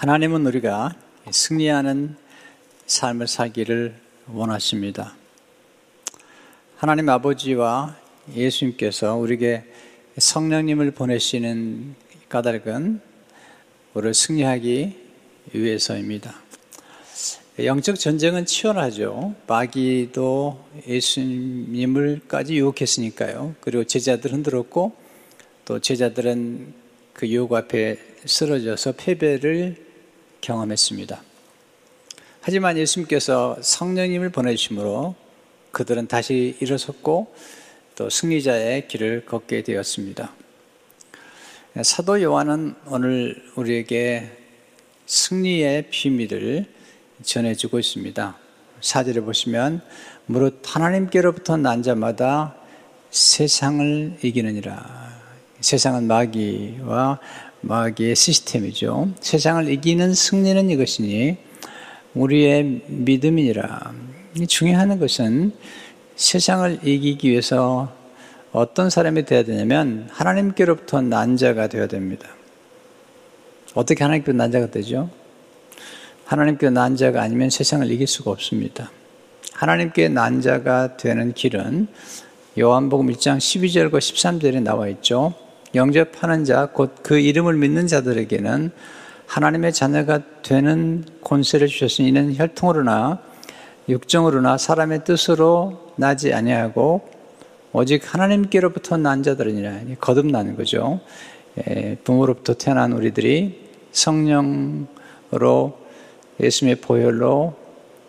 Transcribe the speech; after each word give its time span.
하나님은 0.00 0.46
우리가 0.46 0.94
승리하는 1.30 2.16
삶을 2.86 3.26
살기를 3.26 3.94
원하십니다. 4.28 5.14
하나님 6.78 7.10
아버지와 7.10 7.98
예수님께서 8.34 9.16
우리에게 9.16 9.62
성령님을 10.16 10.92
보내시는 10.92 11.94
까닭은 12.30 12.98
우리를 13.92 14.14
승리하기 14.14 14.96
위해서입니다. 15.52 16.34
영적 17.62 18.00
전쟁은 18.00 18.46
치열하죠. 18.46 19.34
마귀도 19.46 20.64
예수님을까지 20.88 22.56
유혹했으니까요. 22.56 23.54
그리고 23.60 23.84
제자들 23.84 24.32
흔들었고 24.32 24.96
또 25.66 25.78
제자들은 25.78 26.72
그 27.12 27.28
유혹 27.28 27.52
앞에 27.52 27.98
쓰러져서 28.24 28.92
패배를 28.92 29.89
경험했습니다. 30.40 31.22
하지만 32.40 32.78
예수님께서 32.78 33.58
성령님을 33.60 34.30
보내주심으로 34.30 35.14
그들은 35.72 36.08
다시 36.08 36.56
일어섰고 36.60 37.34
또 37.94 38.10
승리자의 38.10 38.88
길을 38.88 39.26
걷게 39.26 39.62
되었습니다. 39.62 40.32
사도 41.82 42.20
요한은 42.22 42.74
오늘 42.86 43.44
우리에게 43.56 44.30
승리의 45.06 45.90
비밀을 45.90 46.66
전해주고 47.22 47.78
있습니다. 47.78 48.36
사절에 48.80 49.20
보시면 49.20 49.82
무릇 50.26 50.62
하나님께로부터 50.64 51.56
난 51.56 51.82
자마다 51.82 52.56
세상을 53.10 54.18
이기느니라. 54.22 55.10
세상은 55.60 56.06
마귀와 56.06 57.20
마귀의 57.62 58.16
시스템이죠. 58.16 59.10
세상을 59.20 59.68
이기는 59.68 60.14
승리는 60.14 60.70
이것이니 60.70 61.36
우리의 62.14 62.82
믿음이니라. 62.86 63.92
중요한 64.48 64.98
것은 64.98 65.52
세상을 66.16 66.80
이기기 66.82 67.30
위해서 67.30 67.94
어떤 68.52 68.90
사람이 68.90 69.24
되어야 69.24 69.44
되냐면 69.44 70.08
하나님께로부터 70.10 71.00
난 71.02 71.36
자가 71.36 71.68
되어야 71.68 71.86
됩니다. 71.86 72.28
어떻게 73.74 74.02
하나님께로 74.02 74.36
난 74.36 74.50
자가 74.50 74.70
되죠? 74.70 75.10
하나님께 76.24 76.70
난 76.70 76.96
자가 76.96 77.22
아니면 77.22 77.50
세상을 77.50 77.90
이길 77.90 78.06
수가 78.06 78.30
없습니다. 78.30 78.90
하나님께 79.52 80.08
난 80.08 80.40
자가 80.40 80.96
되는 80.96 81.32
길은 81.32 81.88
요한복음 82.58 83.08
1장 83.12 83.38
12절과 83.38 83.98
13절에 83.98 84.62
나와 84.62 84.88
있죠. 84.88 85.34
영접하는 85.74 86.44
자, 86.44 86.66
곧 86.66 87.02
그 87.02 87.18
이름을 87.18 87.54
믿는 87.54 87.86
자들에게는 87.86 88.70
하나님의 89.26 89.72
자녀가 89.72 90.20
되는 90.42 91.04
권세를 91.22 91.68
주셨으니 91.68 92.08
이는 92.08 92.34
혈통으로나 92.34 93.20
육정으로나 93.88 94.58
사람의 94.58 95.04
뜻으로 95.04 95.92
나지 95.96 96.34
아니하고 96.34 97.08
오직 97.72 98.12
하나님께로부터 98.12 98.96
난 98.96 99.22
자들이니라 99.22 99.80
거듭나는 100.00 100.56
거죠. 100.56 101.00
예, 101.58 101.96
부모로부터 102.02 102.54
태어난 102.54 102.92
우리들이 102.92 103.68
성령으로 103.92 105.78
예수님의 106.40 106.76
보혈로 106.80 107.54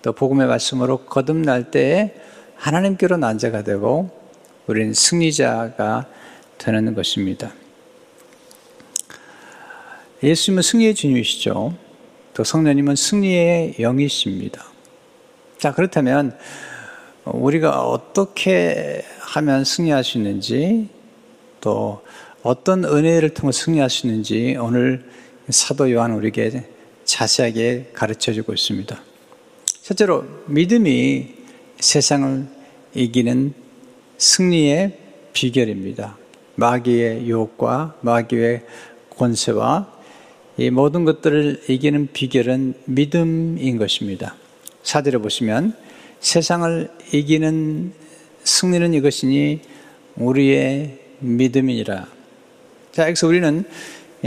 또 0.01 0.13
복음의 0.13 0.47
말씀으로 0.47 1.05
거듭날 1.05 1.69
때에 1.69 2.15
하나님께로 2.55 3.17
난 3.17 3.37
자가 3.37 3.63
되고 3.63 4.09
우리는 4.67 4.93
승리자가 4.93 6.07
되는 6.61 6.93
것입니다. 6.93 7.51
예수님은 10.21 10.61
승리의 10.61 10.93
주님이시죠. 10.93 11.75
또 12.35 12.43
성령님은 12.43 12.95
승리의 12.95 13.75
영이십니다. 13.79 14.63
자, 15.57 15.73
그렇다면 15.73 16.37
우리가 17.25 17.81
어떻게 17.87 19.03
하면 19.19 19.63
승리할 19.63 20.03
수 20.03 20.19
있는지 20.19 20.89
또 21.61 22.01
어떤 22.44 22.85
은혜를 22.85 23.33
통해 23.33 23.51
승리할 23.51 23.89
수 23.89 24.05
있는지 24.05 24.55
오늘 24.59 25.09
사도 25.50 25.91
요한 25.91 26.11
우리에게 26.13 26.63
자세하게 27.05 27.91
가르쳐 27.94 28.33
주고 28.33 28.53
있습니다. 28.53 29.01
첫째로 29.81 30.25
믿음이 30.45 31.33
세상을 31.79 32.45
이기는 32.94 33.53
승리의 34.17 34.97
비결입니다. 35.33 36.20
마귀의 36.56 37.28
유혹과 37.28 37.95
마귀의 38.01 38.63
권세와 39.17 39.91
이 40.57 40.69
모든 40.69 41.06
것들을 41.06 41.63
이기는 41.69 42.09
비결은 42.13 42.75
믿음인 42.85 43.78
것입니다. 43.78 44.35
사절에 44.84 45.17
보시면 45.17 45.75
세상을 46.19 46.89
이기는 47.13 47.94
승리는 48.44 48.94
이것이니 48.94 49.62
우리의 50.17 51.00
믿음이니라. 51.19 52.07
자, 52.91 53.07
여기서 53.07 53.28
우리는 53.28 53.63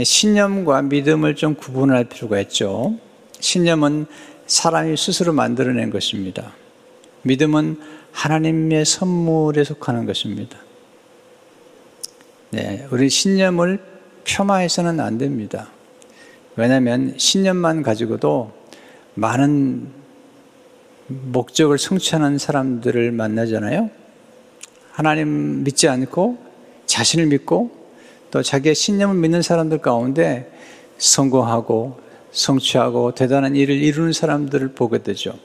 신념과 0.01 0.81
믿음을 0.83 1.35
좀 1.35 1.55
구분할 1.55 2.05
필요가 2.05 2.39
있죠. 2.41 2.97
신념은 3.39 4.07
사람이 4.47 4.97
스스로 4.97 5.33
만들어낸 5.33 5.89
것입니다. 5.89 6.53
믿음은 7.23 7.79
하나님의 8.11 8.85
선물에 8.85 9.63
속하는 9.63 10.05
것입니다. 10.05 10.57
네, 12.51 12.87
우리 12.91 13.09
신념을 13.09 13.79
폄하해서는 14.23 14.99
안 14.99 15.17
됩니다. 15.17 15.69
왜냐하면 16.55 17.13
신념만 17.17 17.83
가지고도 17.83 18.51
많은 19.15 19.87
목적을 21.07 21.77
성취하는 21.77 22.37
사람들을 22.37 23.11
만나잖아요. 23.11 23.89
하나님 24.91 25.63
믿지 25.63 25.87
않고 25.87 26.37
자신을 26.85 27.27
믿고 27.27 27.71
또 28.31 28.41
자기의 28.41 28.75
신념을 28.75 29.15
믿는 29.15 29.41
사람들 29.41 29.79
가운데 29.79 30.51
성공하고 30.97 31.99
성취하고 32.31 33.13
대단한 33.13 33.55
일을 33.55 33.75
이루는 33.75 34.13
사람들을 34.13 34.69
보게 34.69 35.03
되죠. 35.03 35.37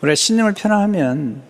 우리가 0.00 0.14
신념을 0.14 0.54
편하면 0.54 1.42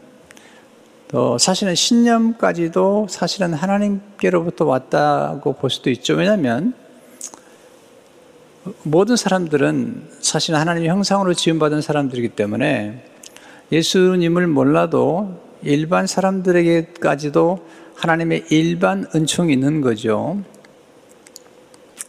또 1.08 1.38
사실은 1.38 1.74
신념까지도 1.74 3.06
사실은 3.08 3.54
하나님께로부터 3.54 4.64
왔다고 4.64 5.54
볼 5.54 5.70
수도 5.70 5.90
있죠. 5.90 6.14
왜냐하면 6.14 6.74
모든 8.82 9.16
사람들은 9.16 10.08
사실 10.20 10.54
하나님의 10.54 10.88
형상으로 10.88 11.34
지음받은 11.34 11.82
사람들이기 11.82 12.30
때문에 12.30 13.04
예수님을 13.70 14.46
몰라도 14.46 15.40
일반 15.62 16.06
사람들에게까지도 16.06 17.66
하나님의 17.96 18.46
일반 18.50 19.06
은총이 19.14 19.52
있는 19.52 19.80
거죠. 19.80 20.42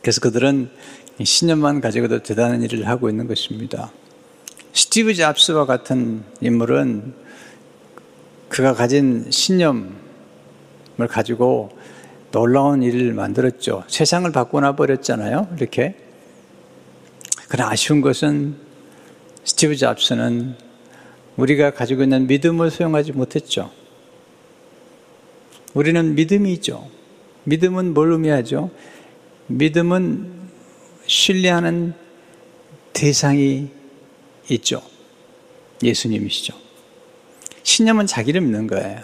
그래서 0.01 0.21
그들은 0.21 0.69
신념만 1.23 1.81
가지고도 1.81 2.23
대단한 2.23 2.61
일을 2.63 2.87
하고 2.87 3.09
있는 3.09 3.27
것입니다. 3.27 3.91
스티브 4.73 5.13
잡스와 5.13 5.65
같은 5.65 6.23
인물은 6.41 7.24
그가 8.49 8.73
가진 8.73 9.29
신념을 9.29 9.87
가지고 11.09 11.69
놀라운 12.31 12.83
일을 12.83 13.13
만들었죠. 13.13 13.83
세상을 13.87 14.31
바꿔놔 14.31 14.75
버렸잖아요. 14.75 15.49
이렇게. 15.57 15.95
그러나 17.47 17.71
아쉬운 17.71 18.01
것은 18.01 18.55
스티브 19.43 19.75
잡스는 19.75 20.55
우리가 21.37 21.71
가지고 21.71 22.03
있는 22.03 22.27
믿음을 22.27 22.71
소용하지 22.71 23.11
못했죠. 23.11 23.71
우리는 25.73 26.15
믿음이죠. 26.15 26.89
믿음은 27.43 27.93
뭘 27.93 28.11
의미하죠? 28.11 28.71
믿음은 29.47 30.31
신뢰하는 31.05 31.93
대상이 32.93 33.69
있죠. 34.49 34.81
예수님이시죠. 35.83 36.64
신념은 37.65 38.05
자기를 38.05 38.41
믿는 38.41 38.67
거예요. 38.67 39.01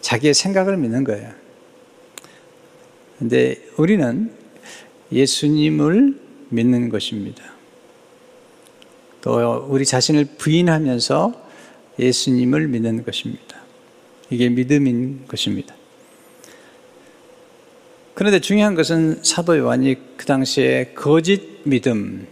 자기의 0.00 0.34
생각을 0.34 0.76
믿는 0.78 1.04
거예요. 1.04 1.30
근데 3.18 3.56
우리는 3.76 4.32
예수님을 5.12 6.18
믿는 6.48 6.88
것입니다. 6.88 7.44
또 9.20 9.66
우리 9.68 9.84
자신을 9.84 10.24
부인하면서 10.38 11.48
예수님을 11.98 12.68
믿는 12.68 13.04
것입니다. 13.04 13.60
이게 14.30 14.48
믿음인 14.48 15.26
것입니다. 15.28 15.74
그런데 18.14 18.40
중요한 18.40 18.74
것은 18.74 19.22
사도 19.22 19.58
요한이 19.58 20.16
그 20.16 20.24
당시에 20.24 20.92
거짓 20.94 21.60
믿음, 21.64 22.26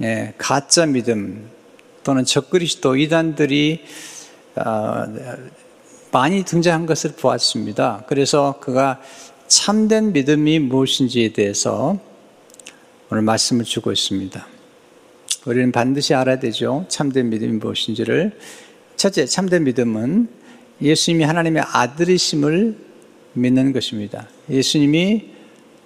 예, 0.00 0.32
가짜 0.38 0.86
믿음 0.86 1.50
또는 2.02 2.24
적그리스도 2.24 2.96
이단들이 2.96 3.84
어, 4.56 5.06
많이 6.12 6.44
등장한 6.44 6.86
것을 6.86 7.12
보았습니다. 7.12 8.04
그래서 8.08 8.58
그가 8.60 9.00
참된 9.46 10.12
믿음이 10.12 10.58
무엇인지에 10.58 11.32
대해서 11.32 11.98
오늘 13.10 13.22
말씀을 13.22 13.64
주고 13.64 13.92
있습니다. 13.92 14.46
우리는 15.46 15.72
반드시 15.72 16.14
알아야 16.14 16.38
되죠. 16.38 16.84
참된 16.88 17.30
믿음이 17.30 17.54
무엇인지를. 17.54 18.38
첫째, 18.96 19.24
참된 19.26 19.64
믿음은 19.64 20.28
예수님이 20.82 21.24
하나님의 21.24 21.62
아들이심을 21.66 22.76
믿는 23.32 23.72
것입니다. 23.72 24.28
예수님이 24.50 25.30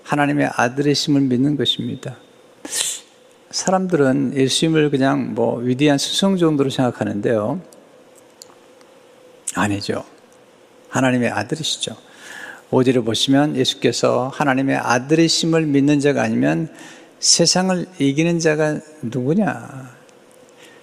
하나님의 0.02 0.50
아들이심을 0.54 1.20
믿는 1.22 1.56
것입니다. 1.56 2.16
사람들은 3.54 4.32
예수님을 4.34 4.90
그냥 4.90 5.32
뭐 5.32 5.58
위대한 5.58 5.96
스승 5.96 6.36
정도로 6.36 6.70
생각하는데요. 6.70 7.60
아니죠. 9.54 10.04
하나님의 10.88 11.30
아들이시죠. 11.30 11.96
오디를 12.72 13.04
보시면 13.04 13.54
예수께서 13.54 14.28
하나님의 14.34 14.76
아들이심을 14.76 15.66
믿는 15.66 16.00
자가 16.00 16.24
아니면 16.24 16.68
세상을 17.20 17.86
이기는 18.00 18.40
자가 18.40 18.80
누구냐? 19.02 19.94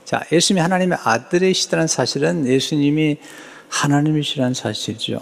자, 0.05 0.23
예수님이 0.31 0.61
하나님의 0.61 0.97
아들이시다는 1.03 1.87
사실은 1.87 2.47
예수님이 2.47 3.17
하나님이시라는 3.67 4.53
사실이죠. 4.53 5.19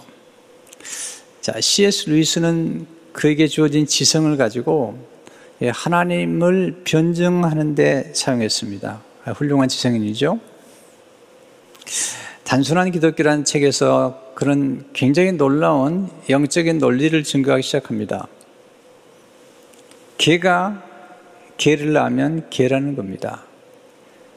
자, 1.42 1.60
C.S. 1.60 2.12
루이스는 2.12 2.86
그에게 3.12 3.48
주어진 3.48 3.88
지성을 3.88 4.38
가지고 4.38 5.00
하나님을 5.68 6.82
변증하는 6.86 7.76
데 7.76 8.12
사용했습니다. 8.14 9.02
훌륭한 9.36 9.68
지성인이죠. 9.68 10.40
단순한 12.46 12.92
기독교라는 12.92 13.46
책에서 13.46 14.34
그런 14.36 14.90
굉장히 14.94 15.34
놀라운 15.34 16.10
영적인 16.30 16.80
논리를 16.80 17.22
증거하기 17.24 17.62
시작합니다. 17.62 18.28
개가 20.18 20.84
개를 21.58 21.94
낳으면 21.94 22.50
개라는 22.50 22.96
겁니다. 22.96 23.44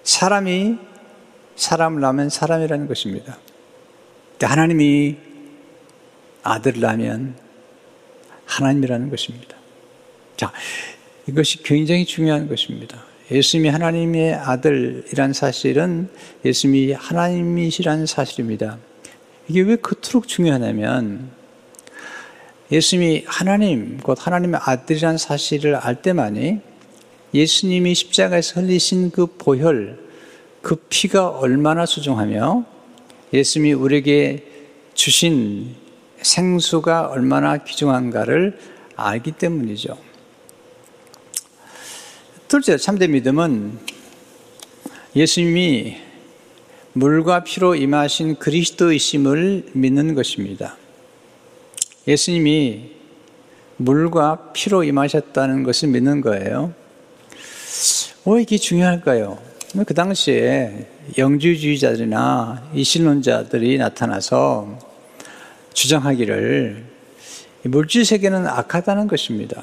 사람이 0.02 0.76
사람을 1.54 2.00
낳으면 2.00 2.28
사람이라는 2.28 2.88
것입니다. 2.88 3.38
하나님이 4.40 5.16
아들을 6.42 6.80
낳으면 6.80 7.36
하나님이라는 8.44 9.08
것입니다. 9.08 9.56
자, 10.36 10.52
이것이 11.28 11.62
굉장히 11.62 12.04
중요한 12.04 12.48
것입니다. 12.48 13.04
예수님이 13.30 13.68
하나님의 13.68 14.34
아들이란 14.34 15.32
사실은 15.32 16.08
예수님이 16.44 16.92
하나님이시라는 16.92 18.06
사실입니다. 18.06 18.78
이게 19.48 19.62
왜 19.62 19.76
그토록 19.76 20.28
중요하냐면 20.28 21.30
예수님이 22.70 23.24
하나님, 23.26 23.98
곧 23.98 24.18
하나님의 24.20 24.60
아들이라는 24.62 25.18
사실을 25.18 25.76
알 25.76 26.02
때만이 26.02 26.60
예수님이 27.34 27.94
십자가에서 27.94 28.60
흘리신 28.60 29.10
그 29.10 29.26
보혈, 29.26 29.98
그 30.60 30.76
피가 30.88 31.28
얼마나 31.28 31.86
소중하며 31.86 32.64
예수님이 33.32 33.72
우리에게 33.74 34.46
주신 34.94 35.74
생수가 36.20 37.08
얼마나 37.08 37.58
귀중한가를 37.58 38.58
알기 38.96 39.32
때문이죠. 39.32 40.11
둘째, 42.52 42.76
참된 42.76 43.12
믿음은 43.12 43.78
예수님이 45.16 45.96
물과 46.92 47.44
피로 47.44 47.74
임하신 47.74 48.36
그리스도이심을 48.36 49.70
믿는 49.72 50.14
것입니다. 50.14 50.76
예수님이 52.06 52.90
물과 53.78 54.52
피로 54.52 54.84
임하셨다는 54.84 55.62
것을 55.62 55.88
믿는 55.88 56.20
거예요. 56.20 56.74
왜 58.26 58.42
이게 58.42 58.58
중요할까요? 58.58 59.38
그 59.86 59.94
당시에 59.94 60.90
영주주의자들이나 61.16 62.68
이신론자들이 62.74 63.78
나타나서 63.78 64.78
주장하기를 65.72 66.84
물질 67.62 68.04
세계는 68.04 68.46
악하다는 68.46 69.08
것입니다. 69.08 69.62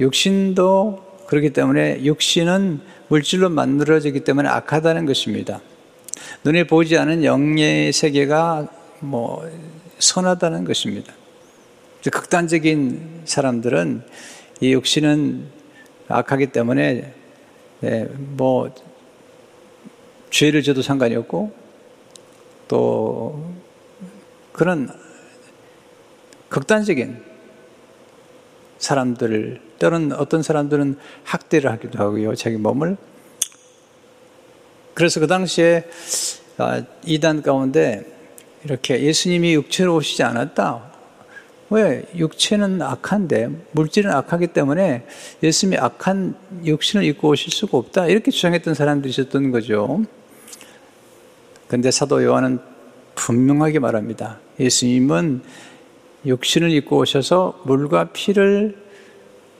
육신도 0.00 1.09
그렇기 1.30 1.50
때문에 1.50 2.02
육신은 2.02 2.80
물질로 3.06 3.50
만들어지기 3.50 4.24
때문에 4.24 4.48
악하다는 4.48 5.06
것입니다. 5.06 5.60
눈에 6.42 6.64
보이지 6.64 6.98
않은 6.98 7.22
영의 7.22 7.92
세계가 7.92 8.66
뭐 8.98 9.48
선하다는 10.00 10.64
것입니다. 10.64 11.12
극단적인 12.10 13.22
사람들은 13.26 14.02
이 14.58 14.72
육신은 14.72 15.46
악하기 16.08 16.48
때문에 16.48 17.14
네, 17.78 18.08
뭐 18.16 18.74
죄를 20.30 20.64
져도 20.64 20.82
상관이 20.82 21.14
없고 21.14 21.52
또 22.66 23.54
그런 24.50 24.90
극단적인 26.48 27.22
사람들을 28.78 29.69
때로는 29.80 30.12
어떤 30.12 30.42
사람들은 30.42 30.96
학대를 31.24 31.72
하기도 31.72 31.98
하고요. 31.98 32.36
자기 32.36 32.56
몸을. 32.56 32.96
그래서 34.94 35.18
그 35.18 35.26
당시에 35.26 35.84
아, 36.58 36.82
이단 37.04 37.42
가운데 37.42 38.04
이렇게 38.64 39.02
예수님이 39.02 39.54
육체로 39.54 39.96
오시지 39.96 40.22
않았다. 40.22 40.90
왜? 41.70 42.04
육체는 42.16 42.82
악한데, 42.82 43.48
물질은 43.72 44.10
악하기 44.10 44.48
때문에 44.48 45.06
예수님이 45.42 45.78
악한 45.78 46.34
육신을 46.64 47.04
입고 47.04 47.28
오실 47.28 47.52
수가 47.52 47.78
없다. 47.78 48.06
이렇게 48.08 48.30
주장했던 48.30 48.74
사람들이 48.74 49.10
있었던 49.10 49.50
거죠. 49.52 50.02
근데 51.68 51.90
사도 51.90 52.22
요한은 52.22 52.58
분명하게 53.14 53.78
말합니다. 53.78 54.40
예수님은 54.58 55.42
육신을 56.26 56.70
입고 56.72 56.98
오셔서 56.98 57.62
물과 57.64 58.10
피를 58.12 58.89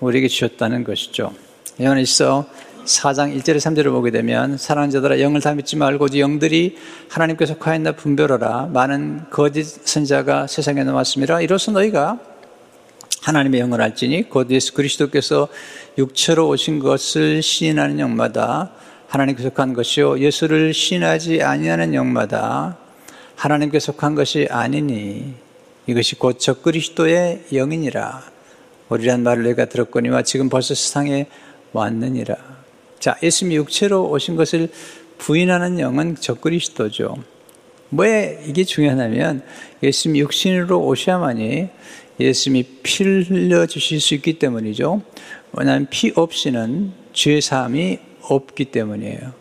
우리에게 0.01 0.29
주셨다는 0.29 0.85
것이죠. 0.85 1.33
요한일서 1.81 2.47
4장 2.85 3.37
1절에 3.39 3.57
3절을 3.57 3.91
보게 3.91 4.11
되면 4.11 4.57
사랑하는 4.57 4.91
자들아 4.91 5.21
영을 5.21 5.41
다 5.41 5.55
믿지 5.55 5.77
말고 5.77 6.19
영들이 6.19 6.77
하나님께 7.09 7.47
속하였나 7.47 7.93
분별하라 7.93 8.71
많은 8.73 9.31
거짓 9.31 9.65
선자가 9.65 10.47
세상에 10.47 10.83
나왔습니다. 10.83 11.41
이로써 11.41 11.71
너희가 11.73 12.19
하나님의 13.23 13.61
영을 13.61 13.83
알지니 13.83 14.31
곧 14.31 14.51
예수 14.51 14.73
그리스도께서 14.73 15.49
육체로 15.99 16.49
오신 16.49 16.79
것을 16.79 17.43
시인하는 17.43 18.01
영마다 18.01 18.71
하나님께 19.09 19.43
속한 19.43 19.75
것이요 19.75 20.19
예수를 20.21 20.73
시인하지 20.73 21.43
아니하는 21.43 21.95
영마다 21.95 22.79
하나님께 23.37 23.79
속한 23.79 24.15
것이 24.15 24.49
아니니 24.51 25.35
이것이 25.87 26.17
곧 26.17 26.39
적 26.39 26.63
그리스도의 26.63 27.45
영이니라. 27.53 28.40
우리란 28.91 29.23
말을 29.23 29.45
내가 29.45 29.65
들었거니와 29.67 30.23
지금 30.23 30.49
벌써 30.49 30.75
세상에 30.75 31.27
왔느니라. 31.73 32.37
자, 32.99 33.17
예수님이 33.23 33.57
육체로 33.57 34.11
오신 34.11 34.37
것을 34.37 34.69
부인하는 35.19 35.79
영은 35.79 36.17
적그리스도죠. 36.17 37.17
왜 37.93 38.43
이게 38.47 38.65
중요하냐면 38.65 39.43
예수님이 39.83 40.21
육신으로 40.21 40.85
오셔야만이 40.85 41.69
예수님이 42.19 42.65
피를 42.83 43.25
흘려 43.29 43.67
주실 43.67 44.01
수 44.01 44.15
있기 44.15 44.39
때문이죠. 44.39 45.03
왜냐하면 45.53 45.87
피 45.91 46.13
없이는 46.15 46.93
죄 47.13 47.41
사함이 47.41 47.99
없기 48.23 48.67
때문이에요. 48.67 49.33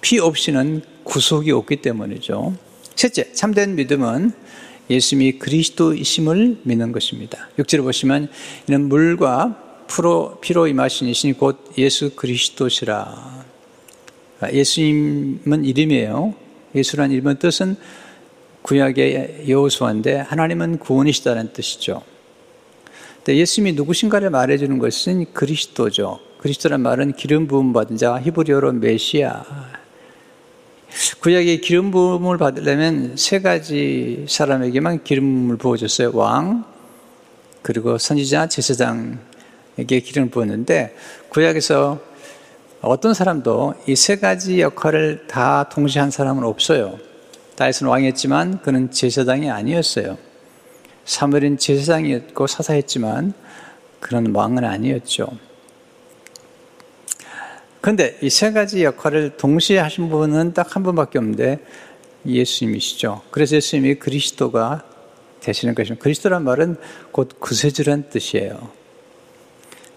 피 0.00 0.18
없이는 0.18 0.82
구속이 1.04 1.50
없기 1.52 1.76
때문이죠. 1.76 2.54
셋째, 2.96 3.32
참된 3.32 3.74
믿음은 3.76 4.32
예수님이 4.90 5.38
그리스도이심을 5.38 6.58
믿는 6.62 6.92
것입니다. 6.92 7.48
6절을 7.58 7.82
보시면 7.82 8.28
이는 8.68 8.88
물과 8.88 9.84
피로, 9.88 10.38
피로 10.40 10.66
임하신 10.66 11.08
이신 11.08 11.34
곧 11.34 11.72
예수 11.78 12.14
그리스도시라. 12.14 13.44
예수님은 14.52 15.64
이름이에요. 15.64 16.34
예수란 16.74 17.10
이름의 17.10 17.38
뜻은 17.38 17.76
구약의 18.62 19.44
여호수아인데 19.48 20.16
하나님은 20.16 20.78
구원이시다는 20.78 21.52
뜻이죠. 21.52 22.02
근데 23.16 23.36
예수님이 23.36 23.72
누구신가를 23.76 24.30
말해주는 24.30 24.78
것은 24.78 25.32
그리스도죠. 25.32 26.20
그리스도란 26.38 26.82
말은 26.82 27.12
기름 27.14 27.46
부음 27.46 27.72
받은 27.72 27.96
자, 27.96 28.20
히브리어로 28.20 28.72
메시아. 28.72 29.44
구약의 31.20 31.60
기름 31.60 31.90
부음을 31.90 32.38
받으려면 32.38 33.16
세 33.16 33.40
가지 33.40 34.24
사람에게만 34.28 35.04
기름을 35.04 35.56
부어줬어요. 35.56 36.12
왕, 36.14 36.64
그리고 37.62 37.98
선지자, 37.98 38.48
제사장에게 38.48 40.00
기름을 40.02 40.30
부었는데 40.30 40.94
구약에서 41.28 42.00
어떤 42.80 43.12
사람도 43.12 43.74
이 43.88 43.94
세 43.96 44.16
가지 44.16 44.60
역할을 44.60 45.26
다 45.26 45.68
동시에 45.68 46.00
한 46.00 46.10
사람은 46.10 46.44
없어요. 46.44 46.98
다윗은 47.56 47.88
왕이었지만 47.88 48.62
그는 48.62 48.90
제사장이 48.90 49.50
아니었어요. 49.50 50.16
사무엘은 51.04 51.58
제사장이었고 51.58 52.46
사사했지만 52.46 53.32
그는 53.98 54.34
왕은 54.34 54.64
아니었죠. 54.64 55.26
근데 57.80 58.18
이 58.22 58.28
세 58.28 58.52
가지 58.52 58.82
역할을 58.84 59.36
동시에 59.36 59.78
하신 59.78 60.08
분은 60.10 60.52
딱 60.54 60.74
한 60.76 60.82
분밖에 60.82 61.18
없는데 61.18 61.58
예수님이시죠. 62.26 63.22
그래서 63.30 63.56
예수님이 63.56 63.94
그리스도가 63.96 64.84
되시는 65.40 65.74
것입니다. 65.74 66.02
그리스도란 66.02 66.44
말은 66.44 66.76
곧 67.12 67.38
구세주란 67.38 68.10
뜻이에요. 68.10 68.70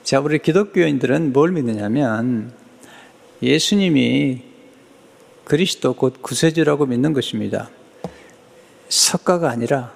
자, 0.03 0.19
우리 0.19 0.39
기독교인들은 0.39 1.33
뭘 1.33 1.51
믿느냐면 1.51 2.53
예수님이 3.41 4.43
그리스도 5.43 5.93
곧 5.93 6.21
구세주라고 6.21 6.85
믿는 6.85 7.13
것입니다. 7.13 7.69
석가가 8.89 9.50
아니라 9.50 9.93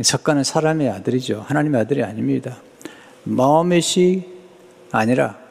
석가는 0.00 0.44
사람의 0.44 0.90
아들이죠. 0.90 1.44
하나님의 1.46 1.80
아들이 1.80 2.04
아닙니다. 2.04 2.58
마음의 3.24 3.80
시 3.82 4.24
아니라 4.92 5.45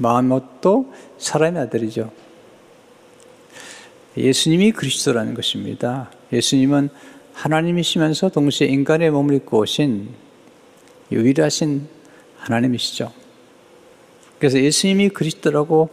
마음도 0.00 0.92
사람의 1.18 1.62
아들이죠. 1.62 2.10
예수님이 4.16 4.72
그리스도라는 4.72 5.34
것입니다. 5.34 6.10
예수님은 6.32 6.88
하나님이시면서 7.32 8.30
동시에 8.30 8.66
인간의 8.66 9.10
몸을 9.10 9.36
입고 9.36 9.58
오신 9.58 10.08
유일하신 11.12 11.86
하나님이시죠. 12.38 13.12
그래서 14.38 14.58
예수님이 14.58 15.10
그리스도라고 15.10 15.90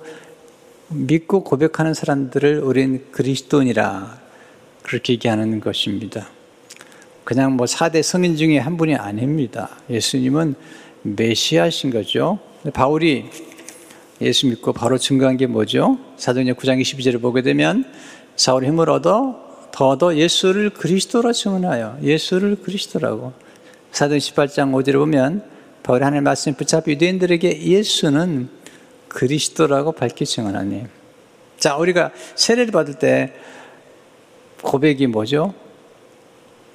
믿고 0.89 1.43
고백하는 1.43 1.93
사람들을 1.93 2.59
우리는 2.59 3.05
그리스도인이라 3.11 4.21
그렇게 4.83 5.13
얘기하는 5.13 5.59
것입니다. 5.59 6.29
그냥 7.25 7.57
뭐 7.57 7.65
4대 7.65 8.01
성인 8.01 8.37
중에 8.37 8.57
한 8.57 8.77
분이 8.77 8.95
아닙니다. 8.95 9.69
예수님은 9.89 10.55
메시아신 11.03 11.91
거죠. 11.91 12.39
바울이 12.73 13.29
예수 14.21 14.47
믿고 14.47 14.73
바로 14.73 14.97
증거한 14.97 15.37
게 15.37 15.45
뭐죠? 15.47 15.97
사도행전 16.17 16.55
9장 16.55 16.81
22절을 16.81 17.21
보게 17.21 17.41
되면 17.41 17.85
사울이 18.35 18.67
힘을 18.67 18.89
얻어 18.89 19.69
더더 19.71 20.15
예수를 20.15 20.71
그리스도라 20.71 21.33
증언하여 21.33 21.99
예수를 22.01 22.57
그리스도라고 22.57 23.33
사도행 23.91 24.19
18장 24.19 24.71
5절을 24.71 24.93
보면 24.93 25.43
바울이 25.83 26.03
하나님의 26.03 26.23
말씀에 26.23 26.55
붙잡혀 26.55 26.91
유대인들에게 26.91 27.61
예수는 27.61 28.49
그리스도라고 29.07 29.91
밝히 29.91 30.25
증언하니 30.25 30.85
자 31.57 31.77
우리가 31.77 32.11
세례를 32.35 32.71
받을 32.71 32.95
때 32.95 33.33
고백이 34.61 35.07
뭐죠? 35.07 35.53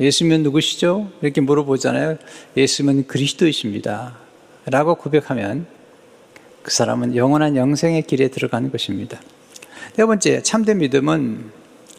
예수면 0.00 0.42
누구시죠? 0.42 1.10
이렇게 1.20 1.40
물어보잖아요. 1.40 2.16
예수면 2.56 3.06
그리스도이십니다. 3.06 4.16
라고 4.66 4.94
고백하면 4.94 5.66
그 6.62 6.70
사람은 6.70 7.16
영원한 7.16 7.56
영생의 7.56 8.02
길에 8.02 8.28
들어가는 8.28 8.70
것입니다. 8.70 9.20
네 9.96 10.06
번째, 10.06 10.42
참된 10.42 10.78
믿음은 10.78 11.50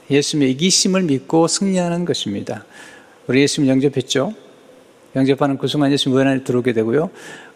예수님의 0.09 0.51
이기심을 0.51 1.03
믿고 1.03 1.47
승리하는 1.47 2.05
것입니다. 2.05 2.65
우리 3.27 3.41
예수님 3.41 3.69
영접했죠? 3.69 4.33
영접하는 5.15 5.57
그 5.57 5.67
순간 5.67 5.91
예수님 5.91 6.17
무한 6.17 6.43
들어오게 6.43 6.73
되고요. 6.73 7.09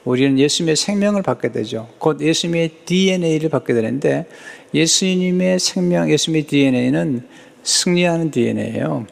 우리는 0.06 0.38
예수님의 0.38 0.76
생명을 0.76 1.24
받게 1.24 1.52
되죠. 1.52 1.90
곧 1.98 2.22
예수님의 2.22 2.72
DNA를 2.86 3.50
받게 3.50 3.74
되는데 3.74 4.28
예수님의 4.74 5.60
생명, 5.60 6.10
예수님의 6.10 6.44
DNA는 6.48 7.28
승리하는 7.64 8.32
DNA예요. 8.32 9.08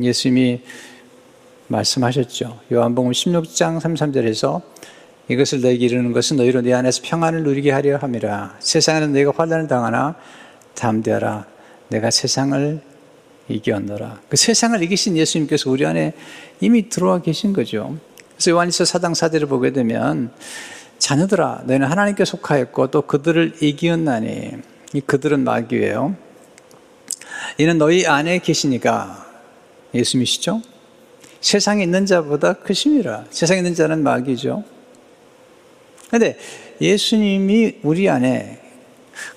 예수님이 0.00 0.60
말씀하셨죠. 1.68 2.60
요한복음 2.72 3.12
16장 3.12 3.80
33절에서 3.80 4.62
이것을 5.28 5.62
너에게 5.62 5.86
이르는 5.86 6.12
것은 6.12 6.36
너희로 6.36 6.60
내 6.60 6.72
안에서 6.72 7.00
평안을 7.02 7.42
누리게 7.44 7.70
하려 7.70 7.96
함이라. 7.96 8.56
세상에는 8.60 9.12
너희가 9.12 9.32
환란을 9.34 9.68
당하나 9.68 10.16
담대하라. 10.74 11.46
내가 11.88 12.10
세상을 12.10 12.80
이겼노라. 13.48 14.20
그 14.28 14.36
세상을 14.36 14.82
이기신 14.82 15.16
예수님께서 15.16 15.70
우리 15.70 15.86
안에 15.86 16.12
이미 16.60 16.88
들어와 16.88 17.20
계신 17.20 17.52
거죠. 17.52 17.96
그래서 18.32 18.50
요한일서 18.50 18.84
사당 18.84 19.14
사대를 19.14 19.46
보게 19.46 19.72
되면 19.72 20.30
자녀들아 20.98 21.62
너희는 21.66 21.86
하나님께 21.86 22.24
속하였고 22.24 22.90
또 22.90 23.02
그들을 23.02 23.54
이기었나니 23.60 24.52
이 24.94 25.00
그들은 25.00 25.44
마귀예요. 25.44 26.16
이는 27.58 27.78
너희 27.78 28.06
안에 28.06 28.38
계시니까 28.38 29.24
예수님이시죠? 29.94 30.62
세상에 31.40 31.82
있는 31.82 32.06
자보다 32.06 32.54
크심이라. 32.54 33.26
세상에 33.30 33.58
있는 33.58 33.74
자는 33.74 34.02
마귀죠. 34.02 34.64
근데 36.14 36.38
예수님이 36.80 37.78
우리 37.82 38.08
안에 38.08 38.60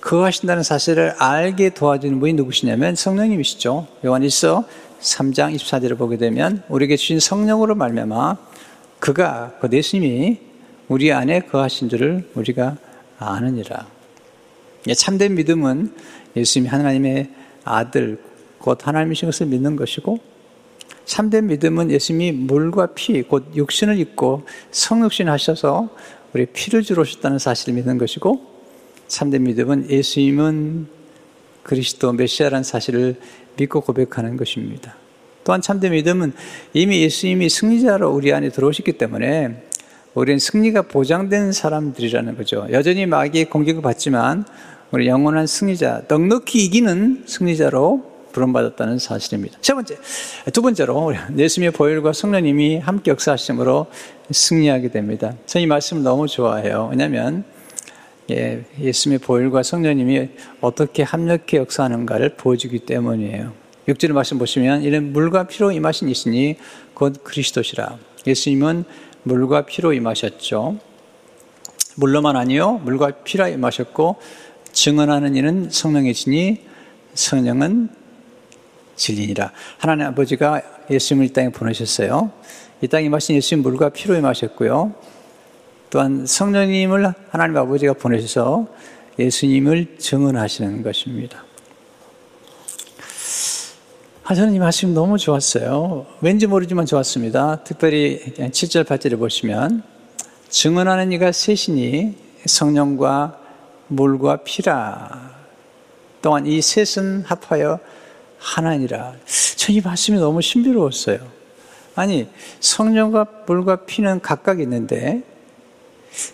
거하신다는 0.00 0.62
사실을 0.62 1.10
알게 1.18 1.70
도와주는 1.70 2.20
분이 2.20 2.34
누구시냐면 2.34 2.94
성령님이시죠. 2.94 3.88
요한일서 4.04 4.64
3장 5.00 5.56
24절을 5.56 5.98
보게 5.98 6.18
되면 6.18 6.62
우리에게 6.68 6.96
주신 6.96 7.18
성령으로 7.18 7.74
말미암아 7.74 8.36
그가 9.00 9.56
그 9.60 9.68
예수님이 9.72 10.38
우리 10.86 11.12
안에 11.12 11.40
거하신 11.40 11.88
줄을 11.88 12.30
우리가 12.36 12.76
아느니라. 13.18 13.88
예, 14.86 14.94
참된 14.94 15.34
믿음은 15.34 15.92
예수님이 16.36 16.68
하나님의 16.68 17.30
아들 17.64 18.22
곧 18.58 18.86
하나님이신 18.86 19.26
것을 19.26 19.46
믿는 19.46 19.74
것이고 19.74 20.20
참된 21.06 21.46
믿음은 21.46 21.90
예수님이 21.90 22.32
물과 22.32 22.88
피, 22.94 23.22
곧 23.22 23.50
육신을 23.56 23.98
입고 23.98 24.44
성육신 24.70 25.28
하셔서 25.28 25.88
우리 26.34 26.46
피를 26.46 26.82
주러 26.82 27.02
오셨다는 27.02 27.38
사실을 27.38 27.74
믿는 27.74 27.98
것이고 27.98 28.40
참된 29.06 29.44
믿음은 29.44 29.90
예수님은 29.90 30.86
그리스도 31.62 32.12
메시아라는 32.12 32.62
사실을 32.62 33.16
믿고 33.56 33.80
고백하는 33.80 34.36
것입니다. 34.36 34.96
또한 35.44 35.62
참된 35.62 35.92
믿음은 35.92 36.32
이미 36.74 37.02
예수님이 37.02 37.48
승리자로 37.48 38.10
우리 38.10 38.32
안에 38.32 38.50
들어오셨기 38.50 38.92
때문에 38.92 39.64
우리는 40.14 40.38
승리가 40.38 40.82
보장된 40.82 41.52
사람들이라는 41.52 42.36
거죠. 42.36 42.66
여전히 42.70 43.06
마귀의 43.06 43.46
공격을 43.46 43.82
받지만 43.82 44.44
우리 44.90 45.06
영원한 45.06 45.46
승리자, 45.46 46.04
넉넉히 46.08 46.64
이기는 46.64 47.24
승리자로 47.26 48.07
부름받았다는 48.32 48.98
사실입니다. 48.98 49.58
세 49.60 49.74
번째, 49.74 49.96
두 50.52 50.62
번째로 50.62 51.14
예수님의 51.36 51.72
보혈과 51.72 52.12
성령님이 52.12 52.78
함께 52.78 53.10
역사하심으로 53.10 53.86
승리하게 54.30 54.90
됩니다. 54.90 55.34
저는 55.46 55.64
이 55.64 55.66
말씀 55.66 56.02
너무 56.02 56.26
좋아해요. 56.26 56.88
왜냐하면 56.90 57.44
예, 58.30 58.64
예수님의 58.78 59.20
보혈과 59.20 59.62
성령님이 59.62 60.28
어떻게 60.60 61.02
합력해 61.02 61.56
역사하는가를 61.56 62.34
보여주기 62.36 62.80
때문이에요. 62.80 63.52
6절 63.88 64.12
말씀 64.12 64.38
보시면 64.38 64.82
이는 64.82 65.12
물과 65.12 65.48
피로 65.48 65.72
임하신 65.72 66.10
이시니 66.10 66.56
곧 66.92 67.24
그리스도시라. 67.24 67.98
예수님은 68.26 68.84
물과 69.22 69.64
피로 69.64 69.94
임하셨죠. 69.94 70.78
물로만 71.96 72.36
아니요 72.36 72.80
물과 72.84 73.22
피라 73.24 73.48
임하셨고 73.48 74.16
증언하는 74.72 75.34
이는 75.34 75.68
성령이시니 75.70 76.60
성령은 77.14 77.88
진리니라. 78.98 79.52
하나님 79.78 80.06
아버지가 80.08 80.60
예수님을 80.90 81.26
이 81.26 81.32
땅에 81.32 81.48
보내셨어요. 81.48 82.30
이 82.82 82.88
땅에 82.88 83.08
마신 83.08 83.36
예수님 83.36 83.62
물과 83.62 83.90
피로 83.90 84.14
임하셨고요. 84.14 84.92
또한 85.90 86.26
성령님을 86.26 87.14
하나님 87.30 87.56
아버지가 87.56 87.94
보내셔서 87.94 88.66
예수님을 89.18 89.96
증언하시는 89.98 90.82
것입니다. 90.82 91.44
아, 94.24 94.34
저는 94.34 94.52
이 94.52 94.58
말씀 94.58 94.92
너무 94.92 95.16
좋았어요. 95.16 96.04
왠지 96.20 96.46
모르지만 96.46 96.84
좋았습니다. 96.84 97.64
특별히 97.64 98.20
7절, 98.36 98.84
8절을 98.84 99.18
보시면 99.18 99.82
증언하는 100.50 101.12
이가 101.12 101.32
셋이니 101.32 102.14
성령과 102.44 103.38
물과 103.88 104.42
피라. 104.44 105.30
또한 106.20 106.46
이 106.46 106.60
셋은 106.60 107.24
합하여 107.24 107.80
하나니라. 108.38 109.14
저이 109.56 109.80
말씀이 109.80 110.18
너무 110.18 110.40
신비로웠어요. 110.42 111.18
아니, 111.94 112.28
성령과 112.60 113.26
물과 113.46 113.86
피는 113.86 114.20
각각 114.20 114.60
있는데 114.60 115.22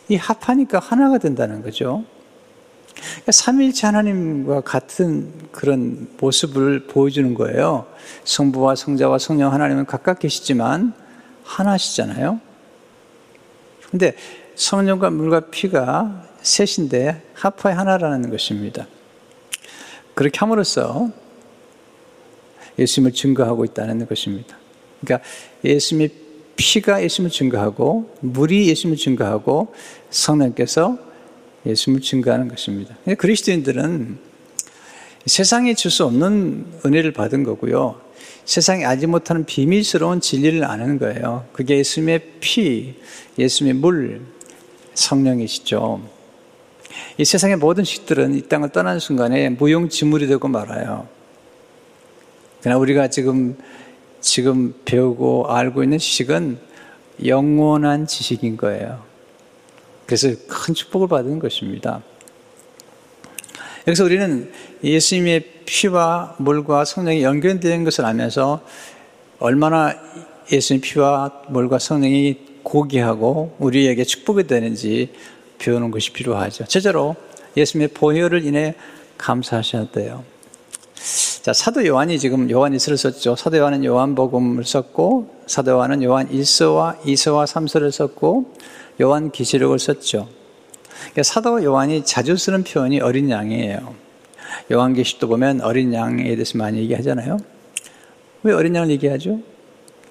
이 0.08 0.16
합하니까 0.16 0.78
하나가 0.78 1.18
된다는 1.18 1.62
거죠. 1.62 2.04
그러니까 2.94 3.32
삼일체 3.32 3.87
하나님과 3.87 4.61
같은 4.61 5.32
그런 5.52 6.08
모습을 6.18 6.87
보여주는 6.87 7.34
거예요. 7.34 7.87
성부와 8.25 8.76
성자와 8.76 9.18
성령 9.18 9.52
하나님은 9.52 9.87
각각 9.87 10.18
계시지만 10.18 10.92
하나시잖아요. 11.44 12.40
근데 13.90 14.14
성령과 14.54 15.11
물과 15.11 15.50
피가 15.50 16.25
셋인데 16.42 17.23
합하의 17.34 17.75
하나라는 17.76 18.30
것입니다. 18.30 18.87
그렇게 20.14 20.38
함으로써 20.38 21.11
예수님을 22.78 23.12
증거하고 23.12 23.64
있다는 23.64 24.07
것입니다. 24.07 24.57
그러니까 25.00 25.26
예수님의 25.64 26.11
피가 26.57 27.02
예수님을 27.02 27.31
증거하고 27.31 28.14
물이 28.21 28.69
예수님을 28.69 28.97
증거하고 28.97 29.75
성령께서 30.11 30.99
예수님을 31.66 32.02
증거하는 32.02 32.49
것입니다. 32.49 32.97
그리스도인들은 33.19 34.19
세상에 35.26 35.75
줄 35.75 35.90
수 35.90 36.04
없는 36.04 36.66
은혜를 36.85 37.12
받은 37.12 37.45
거고요. 37.45 38.00
세상에 38.45 38.85
알지 38.85 39.07
못하는 39.07 39.47
비밀스러운 39.47 40.21
진리를 40.21 40.62
아는 40.64 40.99
거예요. 40.99 41.47
그게 41.52 41.78
예수님의 41.78 42.33
피, 42.40 42.95
예수님의 43.38 43.81
물, 43.81 44.21
성령이시죠. 44.93 46.02
이 47.19 47.25
세상의 47.25 47.57
모든 47.57 47.85
식들은 47.85 48.35
이 48.35 48.43
땅을 48.43 48.69
떠나는 48.69 49.00
순간에 49.00 49.49
무용지물이 49.49 50.26
되고 50.26 50.47
말아요. 50.47 51.09
그러나 52.64 52.78
우리가 52.78 53.09
지금, 53.09 53.59
지금 54.23 54.75
배우고 54.87 55.52
알고 55.52 55.83
있는 55.83 55.99
지식은 55.99 56.56
영원한 57.26 58.06
지식인 58.06 58.56
거예요. 58.56 59.02
그래서 60.06 60.30
큰 60.49 60.73
축복을 60.73 61.09
받은 61.09 61.40
것입니다. 61.40 62.02
여기서 63.87 64.04
우리는 64.04 64.50
예수님의 64.83 65.64
피와 65.66 66.37
물과 66.38 66.87
성령이 66.87 67.23
연결된 67.23 67.85
것을 67.85 68.06
알면서 68.06 68.64
얼마나 69.40 69.94
예수님 70.50 70.80
피와 70.80 71.42
물과 71.50 71.78
성령이 71.78 72.62
고귀하고 72.62 73.56
우리에게 73.59 74.04
축복이 74.04 74.47
되는지 74.47 75.12
배우는 75.59 75.90
것이 75.90 76.14
필요하죠. 76.14 76.64
첫째로 76.64 77.14
예수님의 77.59 77.88
보혈을 77.88 78.42
인해 78.47 78.75
감사하셔야 79.18 79.90
돼요. 79.90 80.25
자, 81.45 81.53
사도 81.53 81.87
요한이 81.87 82.19
지금 82.19 82.51
요한 82.51 82.73
일서를 82.73 82.97
썼죠. 82.97 83.37
사도 83.37 83.59
요한은 83.59 83.85
요한복음을 83.85 84.65
썼고, 84.65 85.29
사도 85.47 85.73
요한은 85.73 86.03
요한 86.03 86.27
1서와 86.31 87.03
2서와 87.03 87.45
3서를 87.45 87.91
썼고, 87.91 88.51
요한 89.03 89.31
기시록을 89.31 89.79
썼죠. 89.79 90.27
그러니까 91.01 91.23
사도 91.23 91.63
요한이 91.63 92.07
자주 92.07 92.39
쓰는 92.39 92.65
표현이 92.65 93.01
어린 93.01 93.29
양이에요. 93.29 93.95
요한계시도 94.73 95.29
보면 95.29 95.61
어린 95.61 95.93
양에 95.93 96.23
대해서 96.23 96.57
많이 96.57 96.79
얘기하잖아요. 96.79 97.37
왜 98.45 98.55
어린 98.55 98.75
양을 98.75 98.89
얘기하죠? 98.93 99.41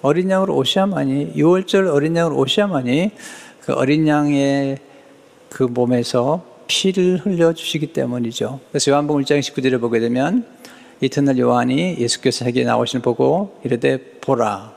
어린 0.02 0.30
양으로 0.30 0.54
오셔야만이 0.54 1.32
6월절 1.34 1.92
어린 1.92 2.14
양으로 2.14 2.36
오셔야만이 2.36 3.10
그 3.62 3.72
어린 3.72 4.06
양의 4.06 4.78
그 5.50 5.64
몸에서 5.64 6.44
피를 6.68 7.18
흘려 7.18 7.54
주시기 7.54 7.88
때문이죠. 7.88 8.60
그래서 8.70 8.92
요한복음 8.92 9.20
1장 9.24 9.40
19절에 9.40 9.80
보게 9.80 9.98
되면 9.98 10.46
이튿날 11.00 11.38
요한이 11.38 11.96
예수께서 11.98 12.44
세계에 12.44 12.64
나오시는 12.64 13.02
보고 13.02 13.58
이르되 13.64 13.98
보라 14.20 14.74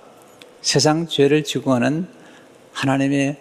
세상 0.61 1.07
죄를 1.07 1.43
지고 1.43 1.71
가는 1.71 2.07
하나님의 2.73 3.37